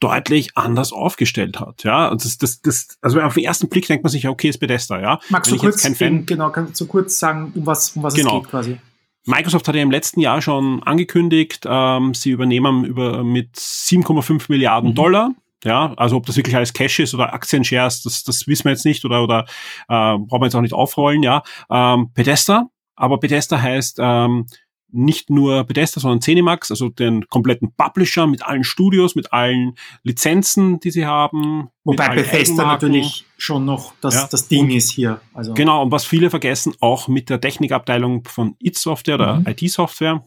deutlich 0.00 0.56
anders 0.56 0.92
aufgestellt 0.92 1.60
hat, 1.60 1.84
ja, 1.84 2.08
und 2.08 2.24
das, 2.24 2.38
das, 2.38 2.60
das, 2.62 2.98
also 3.00 3.20
auf 3.20 3.34
den 3.34 3.44
ersten 3.44 3.68
Blick 3.68 3.86
denkt 3.86 4.02
man 4.02 4.10
sich, 4.10 4.26
okay, 4.26 4.48
ist 4.48 4.58
Bethesda, 4.58 5.00
ja. 5.00 5.20
Magst 5.28 5.52
Wenn 5.52 5.58
du 5.58 5.64
kurz, 5.64 5.86
Fan, 5.96 6.26
genau, 6.26 6.50
kannst 6.50 6.80
du 6.80 6.86
kurz 6.86 7.18
sagen, 7.18 7.52
um 7.54 7.66
was, 7.66 7.90
um 7.90 8.02
was 8.02 8.14
genau. 8.14 8.38
es 8.38 8.42
geht 8.42 8.50
quasi? 8.50 8.78
Microsoft 9.26 9.68
hat 9.68 9.74
ja 9.74 9.82
im 9.82 9.90
letzten 9.90 10.20
Jahr 10.20 10.40
schon 10.40 10.82
angekündigt, 10.82 11.64
ähm, 11.66 12.14
sie 12.14 12.30
übernehmen 12.30 12.84
über 12.84 13.22
mit 13.22 13.54
7,5 13.54 14.46
Milliarden 14.48 14.90
mhm. 14.90 14.94
Dollar. 14.94 15.30
Ja, 15.62 15.92
also 15.98 16.16
ob 16.16 16.24
das 16.24 16.36
wirklich 16.36 16.56
alles 16.56 16.72
Cash 16.72 17.00
ist 17.00 17.12
oder 17.12 17.34
Aktienshares, 17.34 18.02
das, 18.02 18.24
das 18.24 18.46
wissen 18.46 18.64
wir 18.64 18.72
jetzt 18.72 18.86
nicht 18.86 19.04
oder, 19.04 19.22
oder 19.22 19.44
äh, 19.88 20.16
brauchen 20.16 20.40
wir 20.40 20.46
jetzt 20.46 20.54
auch 20.54 20.62
nicht 20.62 20.72
aufrollen, 20.72 21.22
ja. 21.22 21.42
Ähm, 21.70 22.10
Bethesda, 22.14 22.70
aber 22.96 23.18
Bethesda 23.18 23.60
heißt 23.60 23.98
ähm, 24.00 24.46
nicht 24.92 25.30
nur 25.30 25.64
Bethesda, 25.64 26.00
sondern 26.00 26.20
Zenimax, 26.20 26.70
also 26.70 26.88
den 26.88 27.28
kompletten 27.28 27.72
Publisher 27.76 28.26
mit 28.26 28.44
allen 28.44 28.64
Studios, 28.64 29.14
mit 29.14 29.32
allen 29.32 29.74
Lizenzen, 30.02 30.80
die 30.80 30.90
sie 30.90 31.06
haben. 31.06 31.68
Wobei 31.84 32.14
Bethesda 32.14 32.64
natürlich 32.64 33.24
schon 33.36 33.64
noch 33.64 33.92
das, 34.00 34.14
ja. 34.14 34.28
das 34.30 34.48
Ding 34.48 34.66
und, 34.66 34.70
ist 34.70 34.90
hier. 34.90 35.20
Also. 35.34 35.54
Genau, 35.54 35.82
und 35.82 35.92
was 35.92 36.04
viele 36.04 36.30
vergessen, 36.30 36.74
auch 36.80 37.08
mit 37.08 37.30
der 37.30 37.40
Technikabteilung 37.40 38.24
von 38.24 38.56
IT 38.60 38.76
Software 38.78 39.14
oder 39.14 39.34
mhm. 39.40 39.46
IT 39.46 39.70
Software. 39.70 40.24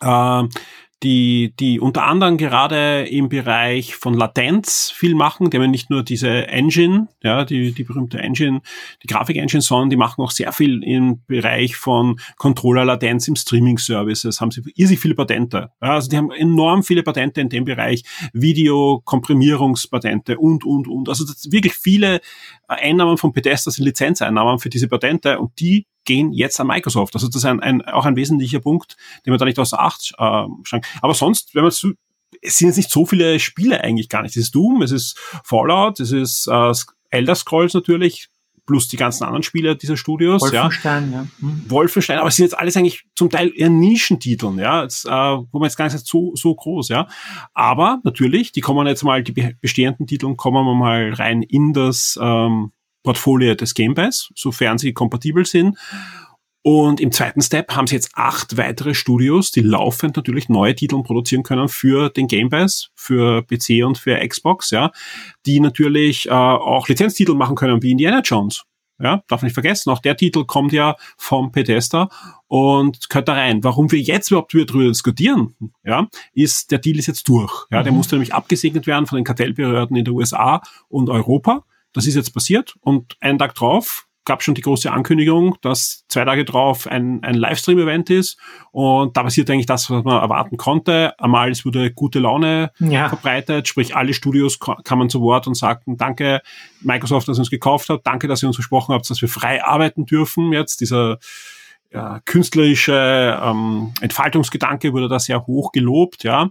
Äh, 0.00 0.44
die, 1.02 1.54
die 1.58 1.80
unter 1.80 2.04
anderem 2.04 2.36
gerade 2.36 3.06
im 3.08 3.28
Bereich 3.28 3.96
von 3.96 4.14
Latenz 4.14 4.92
viel 4.94 5.14
machen. 5.14 5.50
Die 5.50 5.58
haben 5.58 5.70
nicht 5.70 5.90
nur 5.90 6.02
diese 6.02 6.48
Engine, 6.48 7.08
ja, 7.22 7.44
die, 7.44 7.72
die 7.72 7.84
berühmte 7.84 8.18
Engine, 8.18 8.60
die 9.02 9.08
Grafik-Engine, 9.08 9.62
sondern 9.62 9.90
die 9.90 9.96
machen 9.96 10.22
auch 10.22 10.30
sehr 10.30 10.52
viel 10.52 10.82
im 10.84 11.22
Bereich 11.26 11.76
von 11.76 12.20
Controller-Latenz 12.36 13.28
im 13.28 13.36
Streaming-Services, 13.36 14.40
haben 14.40 14.50
sie 14.50 14.62
irrsinnig 14.76 15.00
viele 15.00 15.14
Patente. 15.14 15.70
Ja, 15.82 15.94
also 15.94 16.08
die 16.08 16.16
haben 16.16 16.30
enorm 16.30 16.82
viele 16.82 17.02
Patente 17.02 17.40
in 17.40 17.48
dem 17.48 17.64
Bereich, 17.64 18.04
Video-Komprimierungspatente 18.32 20.38
und, 20.38 20.64
und, 20.64 20.86
und. 20.86 21.08
Also 21.08 21.24
wirklich 21.50 21.74
viele 21.74 22.20
Einnahmen 22.68 23.18
von 23.18 23.32
Bethesda 23.32 23.70
sind 23.70 23.84
Lizenzeinnahmen 23.84 24.58
für 24.58 24.70
diese 24.70 24.88
Patente 24.88 25.38
und 25.38 25.58
die 25.58 25.86
gehen 26.04 26.32
jetzt 26.32 26.60
an 26.60 26.66
Microsoft. 26.66 27.14
Also 27.14 27.28
das 27.28 27.36
ist 27.36 27.44
ein, 27.44 27.60
ein, 27.60 27.82
auch 27.82 28.04
ein 28.04 28.16
wesentlicher 28.16 28.60
Punkt, 28.60 28.96
den 29.24 29.32
man 29.32 29.38
da 29.38 29.44
nicht 29.44 29.58
außer 29.58 29.80
Acht 29.80 30.12
äh, 30.18 30.44
schränkt. 30.64 30.88
Aber 31.00 31.14
sonst, 31.14 31.54
wenn 31.54 31.62
man 31.62 31.72
zu, 31.72 31.92
es 32.40 32.58
sind 32.58 32.68
jetzt 32.68 32.76
nicht 32.76 32.90
so 32.90 33.06
viele 33.06 33.38
Spiele 33.38 33.82
eigentlich 33.82 34.08
gar 34.08 34.22
nicht. 34.22 34.36
Es 34.36 34.44
ist 34.44 34.54
Doom, 34.54 34.82
es 34.82 34.90
ist 34.90 35.18
Fallout, 35.44 36.00
es 36.00 36.12
ist 36.12 36.48
äh, 36.48 36.72
Elder 37.10 37.34
Scrolls 37.34 37.74
natürlich, 37.74 38.28
plus 38.66 38.88
die 38.88 38.96
ganzen 38.96 39.24
anderen 39.24 39.42
Spiele 39.42 39.76
dieser 39.76 39.96
Studios. 39.96 40.40
Wolfenstein, 40.40 41.12
ja. 41.12 41.18
ja. 41.18 41.26
Mhm. 41.38 41.64
Wolfenstein, 41.68 42.18
aber 42.18 42.28
es 42.28 42.36
sind 42.36 42.44
jetzt 42.44 42.58
alles 42.58 42.76
eigentlich 42.76 43.04
zum 43.14 43.28
Teil 43.30 43.52
eher 43.54 43.70
Nischentiteln, 43.70 44.58
ja, 44.58 44.82
jetzt, 44.82 45.04
äh, 45.04 45.10
wo 45.10 45.58
man 45.58 45.64
jetzt 45.64 45.76
gar 45.76 45.84
nicht 45.84 46.06
so, 46.06 46.32
so 46.34 46.54
groß, 46.54 46.88
ja. 46.88 47.06
Aber 47.54 48.00
natürlich, 48.04 48.52
die 48.52 48.60
kommen 48.60 48.86
jetzt 48.86 49.02
mal, 49.02 49.22
die 49.22 49.54
bestehenden 49.60 50.06
Titel 50.06 50.34
kommen 50.34 50.64
wir 50.64 50.74
mal 50.74 51.12
rein 51.12 51.42
in 51.42 51.72
das 51.72 52.18
ähm, 52.20 52.72
Portfolio 53.02 53.54
des 53.54 53.74
Game 53.74 53.94
Pass, 53.94 54.30
sofern 54.34 54.78
sie 54.78 54.92
kompatibel 54.92 55.44
sind. 55.44 55.78
Und 56.64 57.00
im 57.00 57.10
zweiten 57.10 57.42
Step 57.42 57.74
haben 57.74 57.88
sie 57.88 57.96
jetzt 57.96 58.12
acht 58.14 58.56
weitere 58.56 58.94
Studios, 58.94 59.50
die 59.50 59.62
laufend 59.62 60.16
natürlich 60.16 60.48
neue 60.48 60.76
Titel 60.76 61.02
produzieren 61.02 61.42
können 61.42 61.68
für 61.68 62.08
den 62.08 62.28
Game 62.28 62.50
Pass, 62.50 62.90
für 62.94 63.42
PC 63.42 63.84
und 63.84 63.98
für 63.98 64.16
Xbox, 64.26 64.70
ja, 64.70 64.92
die 65.44 65.58
natürlich 65.58 66.28
äh, 66.28 66.30
auch 66.30 66.86
Lizenztitel 66.86 67.34
machen 67.34 67.56
können 67.56 67.82
wie 67.82 67.90
Indiana 67.90 68.20
Jones. 68.20 68.62
Ja, 69.00 69.24
darf 69.26 69.42
nicht 69.42 69.54
vergessen, 69.54 69.90
auch 69.90 69.98
der 69.98 70.16
Titel 70.16 70.44
kommt 70.44 70.72
ja 70.72 70.94
vom 71.16 71.50
Bethesda 71.50 72.08
und 72.46 73.10
gehört 73.10 73.26
da 73.26 73.32
rein. 73.32 73.64
Warum 73.64 73.90
wir 73.90 73.98
jetzt 73.98 74.30
überhaupt 74.30 74.54
wieder 74.54 74.66
darüber 74.66 74.88
diskutieren, 74.88 75.56
ja, 75.82 76.06
ist, 76.34 76.70
der 76.70 76.78
Deal 76.78 76.98
ist 76.98 77.08
jetzt 77.08 77.26
durch. 77.26 77.66
Ja, 77.72 77.80
mhm. 77.80 77.84
der 77.84 77.92
musste 77.92 78.14
nämlich 78.14 78.32
abgesegnet 78.32 78.86
werden 78.86 79.06
von 79.06 79.16
den 79.16 79.24
Kartellbehörden 79.24 79.96
in 79.96 80.04
den 80.04 80.14
USA 80.14 80.62
und 80.88 81.10
Europa. 81.10 81.64
Das 81.92 82.06
ist 82.06 82.14
jetzt 82.14 82.32
passiert 82.32 82.74
und 82.80 83.16
einen 83.20 83.38
Tag 83.38 83.54
drauf 83.54 84.06
gab 84.24 84.42
schon 84.42 84.54
die 84.54 84.60
große 84.60 84.90
Ankündigung, 84.90 85.56
dass 85.62 86.04
zwei 86.08 86.24
Tage 86.24 86.44
drauf 86.44 86.86
ein, 86.86 87.24
ein 87.24 87.34
Livestream-Event 87.34 88.08
ist 88.10 88.38
und 88.70 89.16
da 89.16 89.24
passiert 89.24 89.50
eigentlich 89.50 89.66
das, 89.66 89.90
was 89.90 90.04
man 90.04 90.20
erwarten 90.20 90.56
konnte. 90.56 91.18
Einmal, 91.18 91.50
es 91.50 91.64
wurde 91.64 91.92
gute 91.92 92.20
Laune 92.20 92.70
ja. 92.78 93.08
verbreitet, 93.08 93.66
sprich 93.66 93.96
alle 93.96 94.14
Studios 94.14 94.60
kamen 94.60 95.10
zu 95.10 95.20
Wort 95.22 95.46
und 95.48 95.54
sagten, 95.54 95.96
danke 95.96 96.40
Microsoft, 96.80 97.26
dass 97.26 97.38
ihr 97.38 97.40
uns 97.40 97.50
gekauft 97.50 97.88
habt, 97.88 98.06
danke, 98.06 98.28
dass 98.28 98.42
ihr 98.42 98.46
uns 98.46 98.56
versprochen 98.56 98.94
habt, 98.94 99.10
dass 99.10 99.20
wir 99.20 99.28
frei 99.28 99.64
arbeiten 99.64 100.06
dürfen. 100.06 100.52
Jetzt 100.52 100.80
dieser 100.80 101.18
ja, 101.92 102.20
künstlerische 102.24 103.40
ähm, 103.42 103.92
Entfaltungsgedanke 104.00 104.92
wurde 104.92 105.08
da 105.08 105.18
sehr 105.18 105.46
hoch 105.46 105.72
gelobt, 105.72 106.22
ja. 106.22 106.50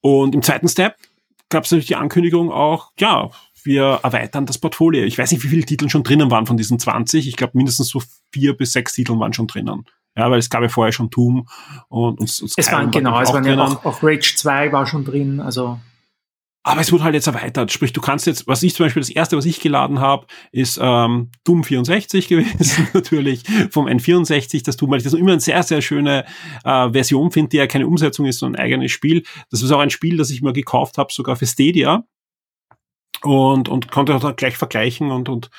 Und 0.00 0.34
im 0.34 0.42
zweiten 0.42 0.68
Step 0.68 0.96
gab 1.48 1.64
es 1.64 1.70
natürlich 1.70 1.86
die 1.86 1.96
Ankündigung 1.96 2.50
auch, 2.50 2.92
ja, 2.98 3.30
wir 3.64 4.00
erweitern 4.02 4.46
das 4.46 4.58
Portfolio. 4.58 5.04
Ich 5.04 5.18
weiß 5.18 5.30
nicht, 5.32 5.42
wie 5.44 5.48
viele 5.48 5.64
Titel 5.64 5.88
schon 5.88 6.02
drinnen 6.02 6.30
waren 6.30 6.46
von 6.46 6.56
diesen 6.56 6.78
20. 6.78 7.28
Ich 7.28 7.36
glaube, 7.36 7.56
mindestens 7.56 7.88
so 7.88 8.02
vier 8.32 8.56
bis 8.56 8.72
sechs 8.72 8.92
Titel 8.92 9.18
waren 9.18 9.32
schon 9.32 9.46
drinnen. 9.46 9.84
Ja, 10.16 10.30
weil 10.30 10.38
es 10.38 10.50
gab 10.50 10.62
ja 10.62 10.68
vorher 10.68 10.92
schon 10.92 11.08
Doom 11.08 11.46
und, 11.88 12.20
und, 12.20 12.42
und 12.42 12.52
Es 12.56 12.72
waren 12.72 12.90
genau, 12.90 13.18
es 13.20 13.32
waren 13.32 13.44
ja 13.44 13.58
auch, 13.58 13.84
auch 13.84 14.02
Rage 14.02 14.34
2 14.36 14.70
war 14.72 14.86
schon 14.86 15.04
drin, 15.04 15.40
also. 15.40 15.78
Aber 16.64 16.80
es 16.80 16.92
wurde 16.92 17.02
halt 17.02 17.14
jetzt 17.14 17.26
erweitert. 17.26 17.72
Sprich, 17.72 17.92
du 17.92 18.00
kannst 18.00 18.26
jetzt, 18.26 18.46
was 18.46 18.62
ich 18.62 18.74
zum 18.74 18.86
Beispiel, 18.86 19.00
das 19.00 19.08
erste, 19.08 19.36
was 19.36 19.46
ich 19.46 19.58
geladen 19.58 19.98
habe, 19.98 20.26
ist 20.52 20.78
ähm, 20.80 21.30
Doom 21.44 21.64
64 21.64 22.28
gewesen, 22.28 22.88
natürlich, 22.92 23.42
vom 23.70 23.86
N64, 23.86 24.62
das 24.64 24.76
Doom, 24.76 24.90
weil 24.90 24.98
ich 24.98 25.04
das 25.04 25.14
immer 25.14 25.32
eine 25.32 25.40
sehr, 25.40 25.62
sehr 25.62 25.80
schöne 25.80 26.24
äh, 26.62 26.90
Version 26.90 27.32
finde, 27.32 27.48
die 27.48 27.56
ja 27.56 27.66
keine 27.66 27.86
Umsetzung 27.86 28.26
ist, 28.26 28.38
sondern 28.38 28.60
ein 28.60 28.66
eigenes 28.66 28.92
Spiel. 28.92 29.24
Das 29.50 29.62
ist 29.62 29.72
auch 29.72 29.80
ein 29.80 29.90
Spiel, 29.90 30.18
das 30.18 30.30
ich 30.30 30.42
mir 30.42 30.52
gekauft 30.52 30.98
habe, 30.98 31.12
sogar 31.12 31.36
für 31.36 31.46
Stadia 31.46 32.04
und, 33.22 33.68
und 33.68 33.90
konnte 33.90 34.14
auch 34.14 34.36
gleich 34.36 34.56
vergleichen 34.56 35.10
und, 35.10 35.28
und 35.28 35.50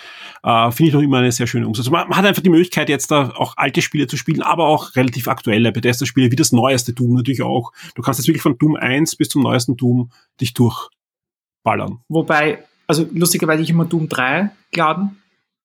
äh, 0.43 0.72
finde 0.72 0.89
ich 0.89 0.93
noch 0.93 1.01
immer 1.01 1.19
eine 1.19 1.31
sehr 1.31 1.48
schöne 1.48 1.67
Umsetzung. 1.67 1.93
Man, 1.93 2.10
man, 2.10 2.17
hat 2.17 2.25
einfach 2.25 2.41
die 2.41 2.50
Möglichkeit, 2.50 2.89
jetzt 2.89 3.12
da 3.12 3.29
auch 3.36 3.53
alte 3.57 3.81
Spiele 3.81 4.07
zu 4.07 4.17
spielen, 4.17 4.41
aber 4.41 4.67
auch 4.67 4.95
relativ 4.95 5.27
aktuelle 5.27 5.72
Bethesda-Spiele, 5.72 6.31
wie 6.31 6.36
das 6.36 6.51
neueste 6.51 6.93
Doom 6.93 7.13
natürlich 7.13 7.41
auch. 7.41 7.72
Du 7.95 8.01
kannst 8.01 8.19
jetzt 8.19 8.27
wirklich 8.27 8.41
von 8.41 8.57
Doom 8.57 8.75
1 8.75 9.15
bis 9.15 9.29
zum 9.29 9.43
neuesten 9.43 9.77
Doom 9.77 10.12
dich 10.41 10.53
durchballern. 10.53 12.00
Wobei, 12.10 12.63
also 12.88 13.07
lustigerweise 13.13 13.63
ich 13.63 13.69
immer 13.69 13.86
Doom 13.86 14.10
3 14.10 14.51
geladen, 14.72 15.22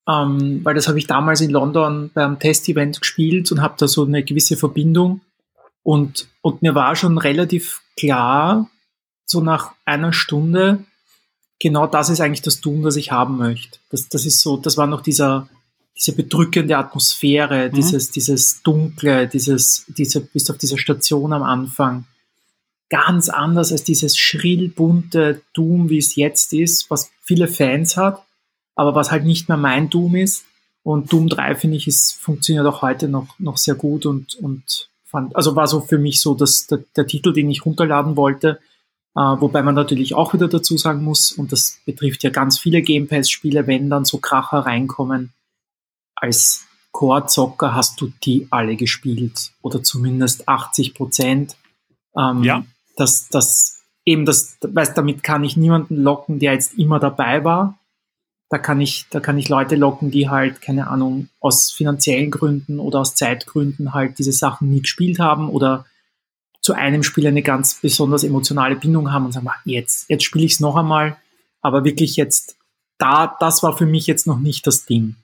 ähm, 0.07 0.61
weil 0.63 0.75
das 0.75 0.87
habe 0.87 0.99
ich 0.99 1.07
damals 1.07 1.41
in 1.41 1.51
London 1.51 2.11
beim 2.13 2.39
Test-Event 2.39 3.01
gespielt 3.01 3.51
und 3.51 3.61
habe 3.61 3.75
da 3.77 3.87
so 3.87 4.05
eine 4.05 4.23
gewisse 4.23 4.55
Verbindung 4.55 5.21
und, 5.83 6.27
und 6.41 6.61
mir 6.61 6.75
war 6.75 6.95
schon 6.95 7.17
relativ 7.17 7.81
klar, 7.97 8.69
so 9.25 9.41
nach 9.41 9.73
einer 9.85 10.13
Stunde, 10.13 10.85
genau 11.59 11.87
das 11.87 12.09
ist 12.09 12.21
eigentlich 12.21 12.41
das 12.41 12.61
Doom, 12.61 12.83
das 12.83 12.95
ich 12.95 13.11
haben 13.11 13.37
möchte. 13.37 13.79
Das, 13.89 14.07
das 14.09 14.25
ist 14.25 14.41
so, 14.41 14.57
das 14.57 14.77
war 14.77 14.87
noch 14.87 15.01
dieser, 15.01 15.47
diese 15.97 16.13
bedrückende 16.13 16.77
Atmosphäre, 16.77 17.69
mhm. 17.69 17.75
dieses, 17.75 18.11
dieses 18.11 18.63
Dunkle, 18.63 19.27
dieses, 19.27 19.85
diese, 19.87 20.21
bis 20.21 20.49
auf 20.49 20.57
dieser 20.57 20.77
Station 20.77 21.33
am 21.33 21.43
Anfang. 21.43 22.05
Ganz 22.89 23.29
anders 23.29 23.71
als 23.71 23.83
dieses 23.83 24.17
schrill 24.17 24.69
bunte 24.69 25.41
Doom, 25.53 25.89
wie 25.89 25.99
es 25.99 26.15
jetzt 26.15 26.53
ist, 26.53 26.89
was 26.89 27.11
viele 27.21 27.47
Fans 27.47 27.97
hat, 27.97 28.23
aber 28.75 28.95
was 28.95 29.11
halt 29.11 29.25
nicht 29.25 29.47
mehr 29.47 29.57
mein 29.57 29.89
Doom 29.89 30.15
ist. 30.15 30.45
Und 30.81 31.11
Doom 31.11 31.29
3, 31.29 31.55
finde 31.55 31.77
ich, 31.77 31.87
ist, 31.87 32.13
funktioniert 32.13 32.65
auch 32.65 32.81
heute 32.81 33.09
noch, 33.09 33.37
noch 33.37 33.57
sehr 33.57 33.75
gut 33.75 34.05
und, 34.05 34.35
und 34.35 34.89
fand, 35.05 35.35
also 35.35 35.55
war 35.55 35.67
so 35.67 35.81
für 35.81 35.99
mich 35.99 36.21
so 36.21 36.33
dass 36.33 36.65
der, 36.65 36.79
der 36.95 37.05
Titel, 37.05 37.33
den 37.33 37.51
ich 37.51 37.65
runterladen 37.65 38.15
wollte, 38.15 38.59
wobei 39.15 39.63
man 39.63 39.75
natürlich 39.75 40.13
auch 40.13 40.33
wieder 40.33 40.47
dazu 40.47 40.77
sagen 40.77 41.03
muss, 41.03 41.31
und 41.31 41.51
das 41.51 41.79
betrifft 41.85 42.23
ja 42.23 42.29
ganz 42.29 42.59
viele 42.59 42.81
Game 42.81 43.07
Pass-Spiele, 43.07 43.67
wenn 43.67 43.89
dann 43.89 44.05
so 44.05 44.19
Kracher 44.19 44.59
reinkommen, 44.59 45.33
als 46.15 46.65
Core-Zocker 46.91 47.73
hast 47.73 48.01
du 48.01 48.11
die 48.23 48.47
alle 48.49 48.75
gespielt 48.75 49.51
oder 49.61 49.83
zumindest 49.83 50.47
80 50.47 50.93
Prozent. 50.93 51.57
Ähm, 52.17 52.43
ja. 52.43 52.65
Das, 52.97 53.29
das, 53.29 53.83
eben 54.05 54.25
das, 54.25 54.57
weißt, 54.61 54.97
damit 54.97 55.23
kann 55.23 55.43
ich 55.43 55.55
niemanden 55.55 55.95
locken, 56.01 56.39
der 56.39 56.53
jetzt 56.53 56.77
immer 56.77 56.99
dabei 56.99 57.43
war. 57.43 57.79
Da 58.49 58.57
kann 58.57 58.81
ich, 58.81 59.05
da 59.11 59.19
kann 59.19 59.37
ich 59.37 59.47
Leute 59.47 59.75
locken, 59.75 60.09
die 60.09 60.27
halt, 60.29 60.61
keine 60.61 60.87
Ahnung, 60.87 61.29
aus 61.39 61.71
finanziellen 61.71 62.31
Gründen 62.31 62.79
oder 62.79 62.99
aus 62.99 63.13
Zeitgründen 63.13 63.93
halt 63.93 64.17
diese 64.17 64.31
Sachen 64.31 64.71
nie 64.71 64.81
gespielt 64.81 65.19
haben 65.19 65.49
oder 65.49 65.85
zu 66.69 66.75
einem 66.75 67.01
Spiel 67.01 67.25
eine 67.25 67.41
ganz 67.41 67.81
besonders 67.81 68.23
emotionale 68.23 68.75
Bindung 68.75 69.11
haben 69.11 69.25
und 69.25 69.31
sagen, 69.31 69.49
jetzt, 69.65 70.07
jetzt 70.07 70.23
spiele 70.23 70.45
ich 70.45 70.53
es 70.53 70.59
noch 70.59 70.75
einmal, 70.75 71.17
aber 71.61 71.83
wirklich 71.83 72.15
jetzt, 72.15 72.57
da, 72.99 73.35
das 73.39 73.63
war 73.63 73.75
für 73.75 73.87
mich 73.87 74.05
jetzt 74.05 74.27
noch 74.27 74.37
nicht 74.37 74.67
das 74.67 74.85
Ding. 74.85 75.15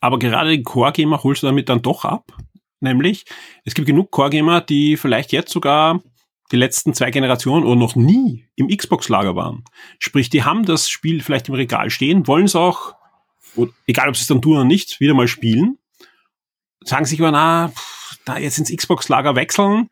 Aber 0.00 0.20
gerade 0.20 0.50
den 0.50 0.62
Core-Gamer 0.62 1.24
holst 1.24 1.42
du 1.42 1.48
damit 1.48 1.68
dann 1.68 1.82
doch 1.82 2.04
ab. 2.04 2.32
Nämlich, 2.78 3.24
es 3.64 3.74
gibt 3.74 3.88
genug 3.88 4.12
Core-Gamer, 4.12 4.60
die 4.60 4.96
vielleicht 4.96 5.32
jetzt 5.32 5.50
sogar 5.50 6.00
die 6.52 6.56
letzten 6.56 6.94
zwei 6.94 7.10
Generationen 7.10 7.64
oder 7.64 7.74
noch 7.74 7.96
nie 7.96 8.46
im 8.54 8.68
Xbox-Lager 8.68 9.34
waren. 9.34 9.64
Sprich, 9.98 10.30
die 10.30 10.44
haben 10.44 10.64
das 10.64 10.88
Spiel 10.88 11.20
vielleicht 11.20 11.48
im 11.48 11.56
Regal 11.56 11.90
stehen, 11.90 12.28
wollen 12.28 12.44
es 12.44 12.54
auch, 12.54 12.94
egal 13.88 14.08
ob 14.08 14.14
sie 14.14 14.22
es 14.22 14.28
dann 14.28 14.40
tun 14.40 14.54
oder 14.54 14.64
nicht, 14.64 15.00
wieder 15.00 15.14
mal 15.14 15.26
spielen. 15.26 15.78
Sagen 16.84 17.06
sich 17.06 17.20
aber, 17.20 17.32
na, 17.32 17.72
da 18.24 18.38
jetzt 18.38 18.58
ins 18.58 18.70
Xbox-Lager 18.70 19.34
wechseln, 19.34 19.90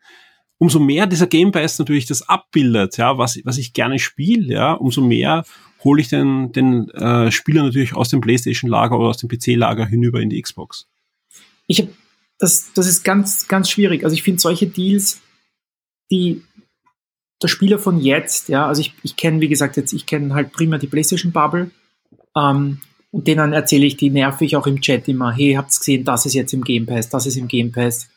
umso 0.57 0.79
mehr 0.79 1.07
dieser 1.07 1.27
Game 1.27 1.51
Pass 1.51 1.79
natürlich 1.79 2.05
das 2.05 2.27
abbildet, 2.27 2.97
ja, 2.97 3.17
was, 3.17 3.39
was 3.43 3.57
ich 3.57 3.73
gerne 3.73 3.99
spiele, 3.99 4.53
ja, 4.53 4.73
umso 4.73 5.01
mehr 5.01 5.43
hole 5.83 6.01
ich 6.01 6.07
den, 6.07 6.51
den 6.53 6.89
äh, 6.91 7.31
Spieler 7.31 7.63
natürlich 7.63 7.93
aus 7.93 8.09
dem 8.09 8.21
PlayStation-Lager 8.21 8.97
oder 8.97 9.09
aus 9.09 9.17
dem 9.17 9.29
PC-Lager 9.29 9.85
hinüber 9.85 10.21
in 10.21 10.29
die 10.29 10.41
Xbox. 10.41 10.87
Ich 11.67 11.79
habe 11.79 11.89
das, 12.39 12.71
das 12.73 12.87
ist 12.87 13.03
ganz, 13.03 13.47
ganz 13.47 13.69
schwierig. 13.69 14.03
Also 14.03 14.13
ich 14.13 14.23
finde 14.23 14.41
solche 14.41 14.67
Deals, 14.67 15.21
die 16.11 16.43
der 17.41 17.47
Spieler 17.47 17.79
von 17.79 17.99
jetzt, 17.99 18.47
ja, 18.49 18.67
also 18.67 18.81
ich, 18.81 18.93
ich 19.03 19.17
kenne, 19.17 19.41
wie 19.41 19.49
gesagt, 19.49 19.75
jetzt, 19.75 19.91
ich 19.91 20.05
kenne 20.05 20.33
halt 20.33 20.53
prima 20.53 20.77
die 20.77 20.87
PlayStation 20.87 21.31
Bubble, 21.31 21.71
ähm, 22.35 22.79
und 23.11 23.27
denen 23.27 23.53
erzähle 23.53 23.85
ich, 23.85 23.95
die 23.95 24.09
nerv 24.09 24.41
ich 24.41 24.55
auch 24.55 24.65
im 24.65 24.81
Chat 24.81 25.07
immer, 25.07 25.31
hey, 25.31 25.53
habt's 25.53 25.79
gesehen, 25.79 26.03
das 26.03 26.25
ist 26.25 26.33
jetzt 26.33 26.53
im 26.53 26.63
Game 26.63 26.85
Pass, 26.85 27.09
das 27.09 27.27
ist 27.27 27.37
im 27.37 27.47
Game 27.47 27.71
Pass. 27.71 28.09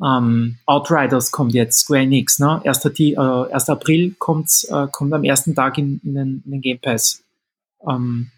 Ähm, 0.00 0.58
Outriders 0.66 1.30
kommt 1.30 1.54
jetzt, 1.54 1.80
Square 1.80 2.02
Enix, 2.02 2.38
ne? 2.38 2.60
1. 2.64 2.84
äh, 2.84 3.16
1. 3.16 3.68
April 3.68 4.14
kommt's, 4.18 4.64
äh, 4.64 4.86
kommt 4.90 5.12
am 5.12 5.24
ersten 5.24 5.54
Tag 5.54 5.78
in, 5.78 6.00
in, 6.04 6.14
den, 6.14 6.42
in 6.44 6.50
den 6.52 6.60
Game 6.60 6.78
Pass. 6.80 7.22
Ähm, 7.88 8.30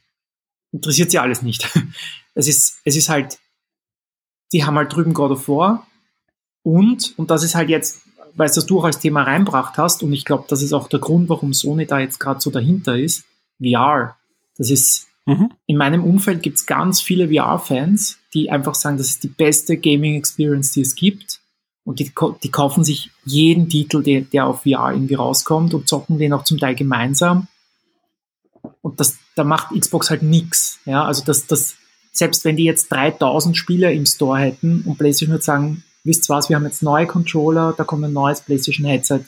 interessiert 0.73 1.11
sie 1.11 1.18
alles 1.18 1.42
nicht. 1.42 1.68
es 2.34 2.49
ist, 2.49 2.80
es 2.84 2.96
ist 2.96 3.08
halt, 3.08 3.38
die 4.52 4.64
haben 4.64 4.76
halt 4.76 4.92
drüben 4.92 5.14
God 5.14 5.30
of 5.30 5.49
War 5.49 5.87
und, 6.62 7.14
und 7.16 7.30
das 7.30 7.44
ist 7.44 7.54
halt 7.54 7.70
jetzt, 7.70 8.02
weil 8.34 8.49
es 8.49 8.54
das 8.54 8.66
du 8.66 8.80
auch 8.80 8.84
als 8.84 8.99
Thema 8.99 9.23
reinbracht 9.23 9.78
hast 9.78 10.02
und 10.02 10.12
ich 10.12 10.25
glaube, 10.25 10.44
das 10.49 10.61
ist 10.61 10.73
auch 10.73 10.88
der 10.88 11.00
Grund, 11.00 11.28
warum 11.28 11.54
Sony 11.54 11.87
da 11.87 11.99
jetzt 11.99 12.18
gerade 12.18 12.40
so 12.40 12.50
dahinter 12.50 12.99
ist, 12.99 13.25
VR. 13.62 14.16
Das 14.56 14.70
ist, 14.70 15.06
mhm. 15.25 15.50
in 15.66 15.76
meinem 15.76 16.04
Umfeld 16.04 16.42
gibt 16.42 16.58
es 16.58 16.66
ganz 16.66 17.00
viele 17.00 17.28
VR-Fans, 17.28 18.18
die 18.34 18.50
einfach 18.50 18.75
sagen, 18.75 18.99
das 18.99 19.08
ist 19.08 19.23
die 19.23 19.28
beste 19.28 19.76
Gaming-Experience, 19.76 20.73
die 20.73 20.80
es 20.80 20.94
gibt 20.94 21.40
und 21.84 21.98
die, 21.98 22.12
die 22.42 22.50
kaufen 22.50 22.82
sich 22.82 23.10
jeden 23.24 23.68
Titel, 23.68 24.02
der, 24.02 24.22
der 24.22 24.46
auf 24.46 24.62
VR 24.62 24.92
irgendwie 24.92 25.14
rauskommt 25.14 25.74
und 25.74 25.88
zocken 25.88 26.18
den 26.18 26.32
auch 26.32 26.44
zum 26.44 26.58
Teil 26.58 26.74
gemeinsam. 26.74 27.46
Und 28.80 29.00
das, 29.00 29.18
da 29.36 29.44
macht 29.44 29.78
Xbox 29.78 30.10
halt 30.10 30.22
nix. 30.22 30.78
Ja, 30.86 31.04
also 31.04 31.22
das, 31.24 31.46
das, 31.46 31.74
selbst 32.12 32.44
wenn 32.44 32.56
die 32.56 32.64
jetzt 32.64 32.90
3000 32.90 33.56
Spieler 33.56 33.92
im 33.92 34.06
Store 34.06 34.38
hätten 34.38 34.82
und 34.82 34.96
PlayStation 34.96 35.32
würde 35.32 35.44
sagen, 35.44 35.84
wisst 36.04 36.28
was, 36.30 36.48
wir 36.48 36.56
haben 36.56 36.64
jetzt 36.64 36.82
neue 36.82 37.06
Controller, 37.06 37.74
da 37.76 37.84
kommt 37.84 38.04
ein 38.04 38.12
neues 38.12 38.40
PlayStation 38.40 38.86
Headset. 38.86 39.20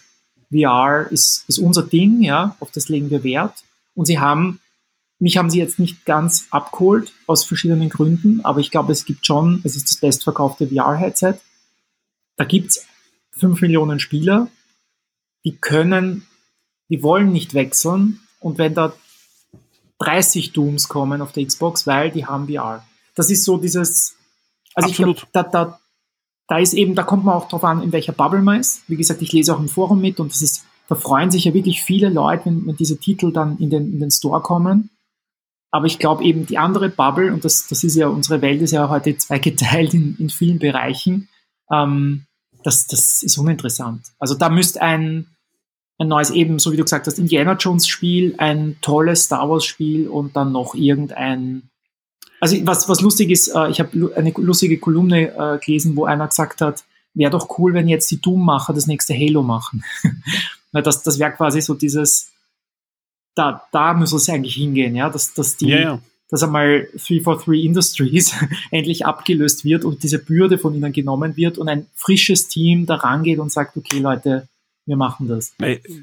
VR 0.51 1.07
ist, 1.11 1.45
ist 1.49 1.59
unser 1.59 1.83
Ding, 1.83 2.23
ja, 2.23 2.57
auf 2.61 2.71
das 2.71 2.89
legen 2.89 3.11
wir 3.11 3.25
Wert. 3.25 3.65
Und 3.95 4.07
sie 4.07 4.19
haben, 4.19 4.61
mich 5.19 5.37
haben 5.37 5.51
sie 5.51 5.59
jetzt 5.59 5.79
nicht 5.79 6.05
ganz 6.07 6.47
abgeholt, 6.51 7.13
aus 7.27 7.45
verschiedenen 7.45 7.89
Gründen, 7.91 8.41
aber 8.45 8.61
ich 8.61 8.71
glaube, 8.71 8.93
es 8.93 9.05
gibt 9.05 9.27
schon, 9.27 9.61
es 9.65 9.77
ist 9.77 9.91
das 9.91 10.01
bestverkaufte 10.01 10.69
VR-Headset 10.69 11.35
da 12.37 12.45
gibt's 12.45 12.87
fünf 13.31 13.61
Millionen 13.61 14.01
Spieler, 14.01 14.49
die 15.45 15.57
können, 15.57 16.27
die 16.89 17.03
wollen 17.03 17.33
nicht 17.33 17.55
wechseln 17.55 18.21
und 18.41 18.59
wenn 18.59 18.75
da 18.75 18.95
30 19.99 20.53
Dooms 20.53 20.89
kommen 20.89 21.23
auf 21.23 21.33
der 21.33 21.47
Xbox, 21.47 21.87
weil 21.87 22.11
die 22.11 22.27
haben 22.27 22.49
VR. 22.49 22.85
Das 23.15 23.31
ist 23.31 23.45
so 23.45 23.57
dieses, 23.57 24.17
also 24.75 24.91
Absolut. 24.91 25.17
ich 25.17 25.33
glaube, 25.33 25.49
da, 25.51 25.65
da, 25.65 25.81
da 26.49 26.59
ist 26.59 26.75
eben, 26.75 26.95
da 26.95 27.03
kommt 27.03 27.25
man 27.25 27.35
auch 27.35 27.49
drauf 27.49 27.65
an, 27.65 27.83
in 27.83 27.93
welcher 27.93 28.13
Bubble 28.13 28.43
man 28.43 28.61
ist. 28.61 28.83
Wie 28.89 28.97
gesagt, 28.97 29.23
ich 29.23 29.33
lese 29.33 29.55
auch 29.55 29.59
im 29.59 29.69
Forum 29.69 30.01
mit 30.01 30.21
und 30.21 30.33
das 30.33 30.43
ist, 30.43 30.65
da 30.89 30.95
freuen 30.95 31.31
sich 31.31 31.45
ja 31.45 31.55
wirklich 31.55 31.83
viele 31.83 32.11
Leute, 32.11 32.47
wenn, 32.47 32.67
wenn 32.67 32.77
diese 32.77 32.99
Titel 32.99 33.33
dann 33.33 33.59
in 33.59 33.71
den, 33.71 33.93
in 33.93 34.01
den 34.01 34.11
Store 34.11 34.43
kommen. 34.43 34.91
Aber 35.71 35.87
ich 35.87 35.99
glaube 35.99 36.25
eben, 36.25 36.47
die 36.47 36.59
andere 36.59 36.89
Bubble, 36.89 37.33
und 37.33 37.45
das, 37.45 37.67
das 37.69 37.83
ist 37.83 37.97
ja, 37.97 38.09
unsere 38.09 38.43
Welt 38.43 38.63
ist 38.63 38.71
ja 38.71 38.89
heute 38.89 39.17
zweigeteilt 39.19 39.95
in, 39.95 40.17
in 40.19 40.31
vielen 40.31 40.59
Bereichen, 40.59 41.29
ähm, 41.71 42.27
das, 42.63 42.87
das 42.87 43.23
ist 43.23 43.39
uninteressant. 43.39 44.03
Also 44.19 44.35
da 44.35 44.49
müsste 44.49 44.83
ein, 44.83 45.27
ein 45.99 46.09
neues, 46.09 46.31
eben, 46.31 46.59
so 46.59 46.73
wie 46.73 46.77
du 46.77 46.83
gesagt 46.83 47.07
hast, 47.07 47.19
Indiana 47.19 47.55
Jones 47.55 47.87
Spiel, 47.87 48.35
ein 48.39 48.77
tolles 48.83 49.25
Star 49.25 49.49
Wars 49.49 49.65
Spiel 49.65 50.09
und 50.09 50.37
dann 50.37 50.53
noch 50.53 50.75
irgendein, 50.75 51.71
also 52.41 52.57
was, 52.67 52.89
was 52.89 53.01
lustig 53.01 53.31
ist, 53.31 53.49
äh, 53.49 53.71
ich 53.71 53.81
habe 53.81 54.13
eine 54.17 54.33
lustige 54.37 54.79
Kolumne 54.79 55.29
äh, 55.29 55.59
gelesen, 55.65 55.97
wo 55.97 56.05
einer 56.05 56.29
gesagt 56.29 56.61
hat, 56.61 56.85
wäre 57.15 57.31
doch 57.31 57.59
cool, 57.59 57.73
wenn 57.73 57.89
jetzt 57.89 58.11
die 58.11 58.21
Doom-Macher 58.21 58.75
das 58.75 58.87
nächste 58.87 59.15
Halo 59.15 59.43
machen. 59.43 59.85
das 60.73 61.03
das 61.03 61.19
wäre 61.19 61.33
quasi 61.33 61.63
so 61.63 61.75
dieses, 61.75 62.31
da, 63.35 63.67
da 63.73 63.95
müsste 63.95 64.17
es 64.17 64.29
eigentlich 64.29 64.57
hingehen, 64.57 64.95
ja, 64.95 65.09
dass, 65.09 65.33
dass 65.33 65.57
die, 65.57 65.69
ja 65.69 66.01
dass 66.29 66.43
einmal 66.43 66.89
343 66.93 67.65
Industries 67.65 68.35
endlich 68.71 69.07
abgelöst 69.07 69.65
wird 69.65 69.85
und 69.85 70.03
diese 70.03 70.19
Bürde 70.19 70.59
von 70.59 70.75
ihnen 70.75 70.93
genommen 70.93 71.37
wird 71.37 71.59
und 71.59 71.69
ein 71.69 71.87
frisches 71.95 72.49
Team 72.49 72.87
da 72.87 72.97
rangeht 72.97 73.39
und 73.39 73.53
sagt, 73.53 73.77
okay 73.77 73.99
Leute, 73.99 74.49
wir 74.87 74.97
machen 74.97 75.29
das. 75.29 75.55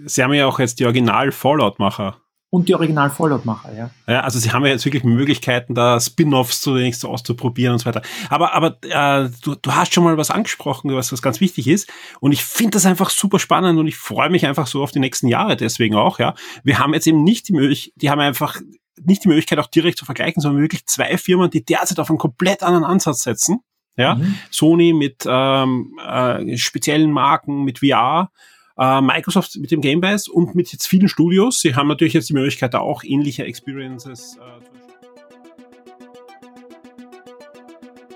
Sie 0.05 0.23
haben 0.23 0.33
ja 0.33 0.45
auch 0.45 0.59
jetzt 0.59 0.79
die 0.79 0.86
Original-Fallout-Macher. 0.86 2.17
Und 2.49 2.69
die 2.69 2.75
Original-Fallout-Macher, 2.75 3.75
ja. 3.75 3.89
Ja, 4.07 4.19
also 4.21 4.38
sie 4.38 4.51
haben 4.51 4.63
ja 4.63 4.71
jetzt 4.71 4.86
wirklich 4.86 5.03
Möglichkeiten, 5.03 5.73
da 5.73 5.99
Spin-offs 5.99 6.62
zunächst 6.62 7.03
auszuprobieren 7.03 7.73
und 7.73 7.79
so 7.79 7.88
weiter. 7.88 8.03
Aber, 8.29 8.53
aber 8.53 8.77
äh, 8.83 9.29
du, 9.41 9.55
du 9.55 9.71
hast 9.71 9.91
schon 9.91 10.03
mal 10.03 10.17
was 10.17 10.29
angesprochen, 10.29 10.93
was, 10.93 11.12
was 11.12 11.23
ganz 11.23 11.41
wichtig 11.41 11.67
ist. 11.67 11.89
Und 12.19 12.31
ich 12.31 12.45
finde 12.45 12.71
das 12.71 12.86
einfach 12.86 13.09
super 13.09 13.39
spannend 13.39 13.79
und 13.79 13.88
ich 13.88 13.97
freue 13.97 14.29
mich 14.29 14.45
einfach 14.45 14.67
so 14.67 14.83
auf 14.83 14.91
die 14.91 14.99
nächsten 14.99 15.27
Jahre 15.29 15.57
deswegen 15.57 15.95
auch, 15.95 16.19
ja. 16.19 16.36
Wir 16.63 16.77
haben 16.77 16.93
jetzt 16.93 17.07
eben 17.07 17.23
nicht 17.23 17.47
die 17.47 17.53
Möglichkeit, 17.53 17.93
die 17.95 18.12
haben 18.12 18.19
einfach 18.19 18.62
nicht 19.01 19.23
die 19.23 19.27
Möglichkeit 19.27 19.60
auch 19.60 19.67
direkt 19.67 19.97
zu 19.97 20.06
vergleichen, 20.06 20.41
sondern 20.41 20.62
wirklich 20.62 20.86
zwei 20.86 21.17
Firmen, 21.17 21.49
die 21.49 21.63
derzeit 21.63 21.99
auf 21.99 22.10
einen 22.10 22.19
komplett 22.19 22.63
anderen 22.63 22.86
Ansatz 22.86 23.23
setzen. 23.23 23.60
Ja, 23.95 24.15
mhm. 24.15 24.36
Sony 24.49 24.91
mit 24.93 25.23
ähm, 25.27 25.99
äh, 26.03 26.58
speziellen 26.58 27.12
Marken, 27.12 27.63
mit 27.63 27.79
VR, 27.79 28.32
äh, 28.77 29.01
Microsoft 29.01 29.56
mit 29.58 29.69
dem 29.69 29.82
Game 29.82 30.01
Pass 30.01 30.27
und 30.27 30.56
mit 30.56 30.71
jetzt 30.71 30.88
vielen 30.88 31.08
Studios. 31.08 31.62
Sie 31.62 31.75
haben 31.75 31.88
natürlich 31.88 32.13
jetzt 32.13 32.29
die 32.29 32.34
Möglichkeit, 32.34 32.73
da 32.73 32.79
auch 32.79 33.03
ähnliche 33.03 33.45
Experiences 33.45 34.38
äh, 34.38 34.84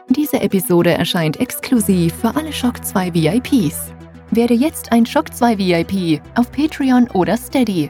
Diese 0.09 0.41
Episode 0.41 0.91
erscheint 0.91 1.39
exklusiv 1.39 2.13
für 2.15 2.35
alle 2.35 2.51
Shock 2.51 2.83
2 2.83 3.13
VIPs. 3.13 3.93
Werde 4.31 4.55
jetzt 4.55 4.91
ein 4.91 5.05
Shock 5.05 5.33
2 5.33 5.57
VIP 5.57 6.21
auf 6.35 6.51
Patreon 6.51 7.07
oder 7.11 7.37
Steady 7.37 7.89